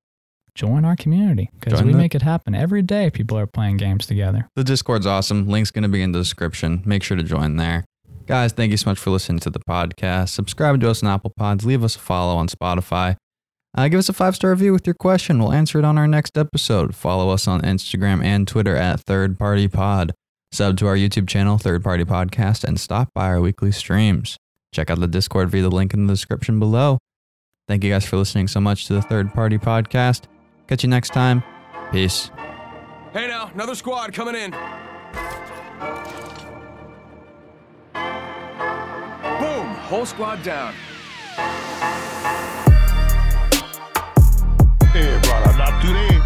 [0.56, 3.08] Join our community because we the- make it happen every day.
[3.08, 4.48] People are playing games together.
[4.56, 5.46] The Discord's awesome.
[5.46, 6.82] Link's going to be in the description.
[6.84, 7.84] Make sure to join there.
[8.26, 10.28] Guys, thank you so much for listening to the podcast.
[10.30, 11.64] Subscribe to us on Apple Pods.
[11.64, 13.16] Leave us a follow on Spotify.
[13.74, 15.38] Uh, give us a five star review with your question.
[15.38, 16.94] We'll answer it on our next episode.
[16.94, 20.12] Follow us on Instagram and Twitter at Third Party Pod.
[20.50, 24.36] Sub to our YouTube channel, Third Party Podcast, and stop by our weekly streams.
[24.74, 26.98] Check out the Discord via the link in the description below.
[27.68, 30.24] Thank you guys for listening so much to the Third Party Podcast.
[30.66, 31.42] Catch you next time.
[31.90, 32.30] Peace.
[33.14, 34.50] Hey now, another squad coming in.
[39.40, 39.66] Boom!
[39.88, 40.74] Whole squad down
[45.56, 46.20] not today,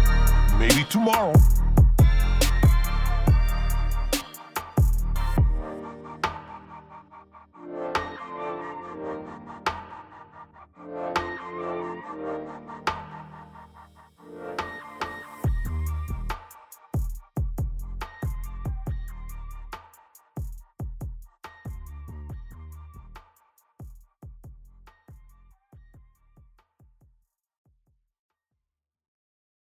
[0.57, 1.33] maybe tomorrow.